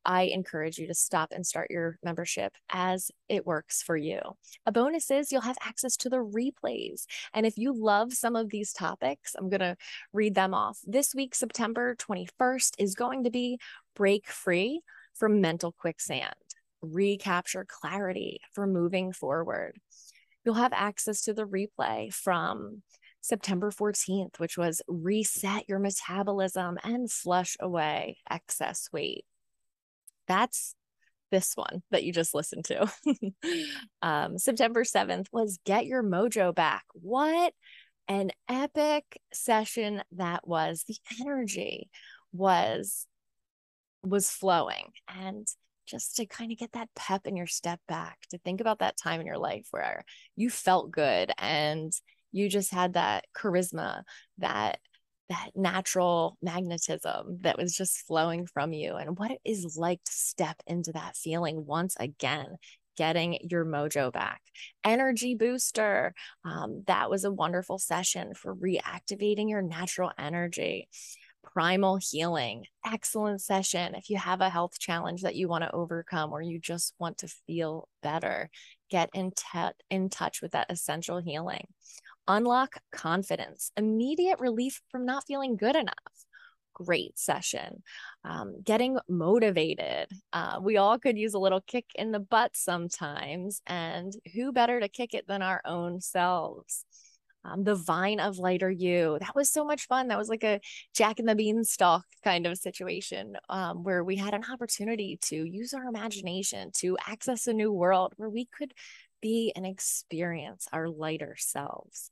I 0.05 0.23
encourage 0.23 0.77
you 0.77 0.87
to 0.87 0.93
stop 0.93 1.31
and 1.31 1.45
start 1.45 1.69
your 1.69 1.97
membership 2.03 2.53
as 2.71 3.11
it 3.27 3.45
works 3.45 3.83
for 3.83 3.97
you. 3.97 4.19
A 4.65 4.71
bonus 4.71 5.11
is 5.11 5.31
you'll 5.31 5.41
have 5.41 5.57
access 5.61 5.97
to 5.97 6.09
the 6.09 6.17
replays. 6.17 7.05
And 7.33 7.45
if 7.45 7.57
you 7.57 7.73
love 7.73 8.13
some 8.13 8.35
of 8.35 8.49
these 8.49 8.73
topics, 8.73 9.35
I'm 9.37 9.49
going 9.49 9.59
to 9.59 9.75
read 10.13 10.35
them 10.35 10.53
off. 10.53 10.79
This 10.85 11.13
week, 11.13 11.35
September 11.35 11.95
21st, 11.95 12.75
is 12.79 12.95
going 12.95 13.25
to 13.25 13.29
be 13.29 13.59
Break 13.95 14.27
Free 14.27 14.81
from 15.13 15.41
Mental 15.41 15.71
Quicksand, 15.71 16.33
Recapture 16.81 17.65
Clarity 17.67 18.39
for 18.53 18.65
Moving 18.65 19.11
Forward. 19.11 19.79
You'll 20.45 20.55
have 20.55 20.73
access 20.73 21.23
to 21.23 21.33
the 21.33 21.45
replay 21.45 22.13
from 22.13 22.81
September 23.21 23.69
14th, 23.69 24.39
which 24.39 24.57
was 24.57 24.81
reset 24.87 25.67
your 25.67 25.79
metabolism 25.79 26.77
and 26.83 27.11
flush 27.11 27.57
away 27.59 28.17
excess 28.29 28.89
weight. 28.93 29.25
That's 30.29 30.75
this 31.31 31.51
one 31.55 31.83
that 31.91 32.03
you 32.03 32.13
just 32.13 32.33
listened 32.33 32.65
to. 32.65 32.89
um, 34.01 34.37
September 34.37 34.83
7th 34.83 35.27
was 35.33 35.59
Get 35.65 35.85
Your 35.85 36.03
Mojo 36.03 36.55
Back. 36.55 36.85
What 36.93 37.53
an 38.07 38.31
epic 38.47 39.03
session 39.33 40.01
that 40.13 40.47
was. 40.47 40.85
The 40.87 40.97
energy 41.21 41.89
was 42.31 43.05
was 44.01 44.29
flowing 44.29 44.85
and 45.09 45.45
just 45.85 46.15
to 46.15 46.25
kind 46.25 46.51
of 46.51 46.57
get 46.57 46.71
that 46.73 46.87
pep 46.95 47.25
in 47.25 47.35
your 47.35 47.47
step 47.47 47.79
back 47.87 48.19
to 48.29 48.37
think 48.37 48.61
about 48.61 48.79
that 48.79 48.95
time 48.95 49.19
in 49.19 49.27
your 49.27 49.37
life 49.37 49.67
where 49.71 50.05
you 50.35 50.49
felt 50.49 50.91
good 50.91 51.31
and 51.37 51.91
you 52.31 52.47
just 52.47 52.71
had 52.71 52.93
that 52.93 53.25
charisma 53.35 54.03
that 54.37 54.79
that 55.29 55.51
natural 55.55 56.37
magnetism 56.41 57.37
that 57.41 57.57
was 57.57 57.75
just 57.75 58.05
flowing 58.07 58.47
from 58.47 58.73
you 58.73 58.95
and 58.95 59.17
what 59.17 59.31
it 59.31 59.39
is 59.45 59.77
like 59.77 60.03
to 60.03 60.11
step 60.11 60.61
into 60.65 60.91
that 60.91 61.15
feeling 61.15 61.65
once 61.65 61.95
again 61.99 62.57
getting 62.97 63.37
your 63.49 63.63
mojo 63.63 64.11
back. 64.11 64.41
Energy 64.83 65.33
booster 65.33 66.13
um, 66.43 66.83
that 66.87 67.09
was 67.09 67.23
a 67.23 67.31
wonderful 67.31 67.79
session 67.79 68.33
for 68.33 68.53
reactivating 68.53 69.49
your 69.49 69.61
natural 69.61 70.11
energy. 70.19 70.89
Primal 71.41 71.97
healing 72.01 72.65
excellent 72.85 73.41
session. 73.41 73.95
If 73.95 74.09
you 74.09 74.17
have 74.17 74.41
a 74.41 74.49
health 74.49 74.77
challenge 74.79 75.21
that 75.21 75.35
you 75.35 75.47
want 75.47 75.63
to 75.63 75.71
overcome 75.71 76.33
or 76.33 76.41
you 76.41 76.59
just 76.59 76.93
want 76.99 77.19
to 77.19 77.29
feel 77.47 77.87
better 78.03 78.49
get 78.89 79.09
in, 79.13 79.31
te- 79.31 79.71
in 79.89 80.09
touch 80.09 80.41
with 80.41 80.51
that 80.51 80.67
essential 80.69 81.19
healing 81.19 81.67
unlock 82.29 82.77
confidence, 82.91 83.71
immediate 83.75 84.39
relief 84.39 84.81
from 84.89 85.05
not 85.05 85.25
feeling 85.27 85.57
good 85.57 85.75
enough. 85.75 85.95
Great 86.73 87.19
session. 87.19 87.83
Um, 88.23 88.61
getting 88.63 88.97
motivated. 89.09 90.07
Uh, 90.31 90.59
we 90.61 90.77
all 90.77 90.97
could 90.97 91.17
use 91.17 91.33
a 91.33 91.39
little 91.39 91.59
kick 91.59 91.85
in 91.95 92.11
the 92.11 92.21
butt 92.21 92.55
sometimes. 92.55 93.61
And 93.67 94.13
who 94.33 94.53
better 94.53 94.79
to 94.79 94.87
kick 94.87 95.13
it 95.13 95.27
than 95.27 95.41
our 95.41 95.61
own 95.65 95.99
selves? 95.99 96.85
Um, 97.45 97.63
the 97.63 97.75
vine 97.75 98.19
of 98.19 98.37
lighter 98.37 98.69
you 98.69 99.17
that 99.21 99.33
was 99.33 99.49
so 99.49 99.63
much 99.63 99.87
fun 99.87 100.09
that 100.09 100.17
was 100.17 100.27
like 100.27 100.43
a 100.43 100.59
jack 100.93 101.19
and 101.19 101.27
the 101.27 101.35
beanstalk 101.35 102.03
kind 102.21 102.45
of 102.45 102.57
situation 102.57 103.37
um, 103.47 103.83
where 103.83 104.03
we 104.03 104.17
had 104.17 104.33
an 104.33 104.43
opportunity 104.51 105.17
to 105.23 105.45
use 105.45 105.73
our 105.73 105.85
imagination 105.85 106.71
to 106.79 106.97
access 107.07 107.47
a 107.47 107.53
new 107.53 107.71
world 107.71 108.13
where 108.17 108.29
we 108.29 108.45
could 108.45 108.73
be 109.21 109.51
and 109.55 109.65
experience 109.65 110.67
our 110.71 110.89
lighter 110.89 111.35
selves. 111.37 112.11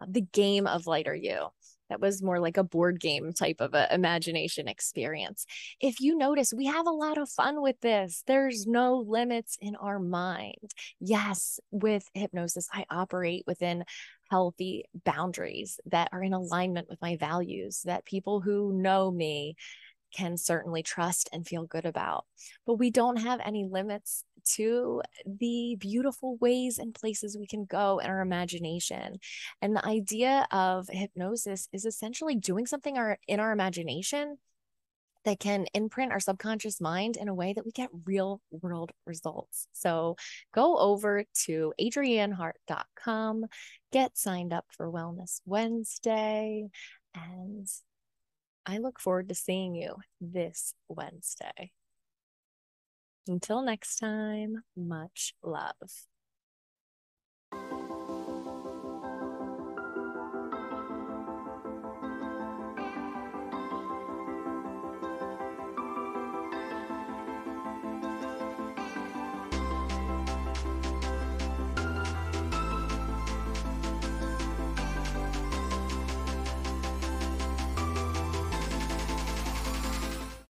Uh, 0.00 0.06
the 0.08 0.20
game 0.20 0.66
of 0.66 0.86
lighter 0.86 1.14
you. 1.14 1.48
That 1.88 2.00
was 2.00 2.22
more 2.22 2.38
like 2.38 2.58
a 2.58 2.64
board 2.64 3.00
game 3.00 3.32
type 3.32 3.60
of 3.60 3.72
a 3.72 3.92
imagination 3.92 4.68
experience. 4.68 5.46
If 5.80 6.00
you 6.00 6.16
notice, 6.16 6.52
we 6.52 6.66
have 6.66 6.86
a 6.86 6.90
lot 6.90 7.16
of 7.16 7.30
fun 7.30 7.62
with 7.62 7.80
this. 7.80 8.22
There's 8.26 8.66
no 8.66 8.98
limits 8.98 9.56
in 9.60 9.74
our 9.74 9.98
mind. 9.98 10.72
Yes, 11.00 11.58
with 11.70 12.04
hypnosis, 12.12 12.68
I 12.72 12.84
operate 12.90 13.44
within 13.46 13.84
healthy 14.30 14.84
boundaries 15.04 15.80
that 15.86 16.10
are 16.12 16.22
in 16.22 16.34
alignment 16.34 16.88
with 16.90 17.00
my 17.00 17.16
values, 17.16 17.80
that 17.86 18.04
people 18.04 18.42
who 18.42 18.72
know 18.74 19.10
me 19.10 19.56
can 20.14 20.36
certainly 20.36 20.82
trust 20.82 21.28
and 21.32 21.46
feel 21.46 21.64
good 21.64 21.86
about. 21.86 22.24
But 22.66 22.74
we 22.74 22.90
don't 22.90 23.18
have 23.18 23.40
any 23.44 23.64
limits 23.64 24.24
to 24.54 25.02
the 25.26 25.76
beautiful 25.78 26.36
ways 26.36 26.78
and 26.78 26.94
places 26.94 27.36
we 27.38 27.46
can 27.46 27.64
go 27.64 27.98
in 27.98 28.08
our 28.08 28.20
imagination. 28.20 29.18
And 29.62 29.74
the 29.74 29.86
idea 29.86 30.46
of 30.50 30.88
hypnosis 30.90 31.68
is 31.72 31.84
essentially 31.84 32.34
doing 32.34 32.66
something 32.66 32.98
our, 32.98 33.18
in 33.26 33.40
our 33.40 33.52
imagination 33.52 34.38
that 35.24 35.40
can 35.40 35.66
imprint 35.74 36.12
our 36.12 36.20
subconscious 36.20 36.80
mind 36.80 37.16
in 37.16 37.28
a 37.28 37.34
way 37.34 37.52
that 37.52 37.64
we 37.64 37.72
get 37.72 37.90
real 38.06 38.40
world 38.50 38.92
results. 39.04 39.66
So 39.72 40.16
go 40.54 40.78
over 40.78 41.24
to 41.44 41.74
adriannehart.com, 41.80 43.44
get 43.92 44.16
signed 44.16 44.52
up 44.52 44.64
for 44.70 44.90
Wellness 44.90 45.40
Wednesday, 45.44 46.68
and 47.14 47.68
I 48.64 48.78
look 48.78 49.00
forward 49.00 49.28
to 49.30 49.34
seeing 49.34 49.74
you 49.74 49.96
this 50.20 50.74
Wednesday. 50.88 51.72
Until 53.28 53.62
next 53.62 53.96
time, 53.96 54.64
much 54.76 55.34
love. 55.42 55.76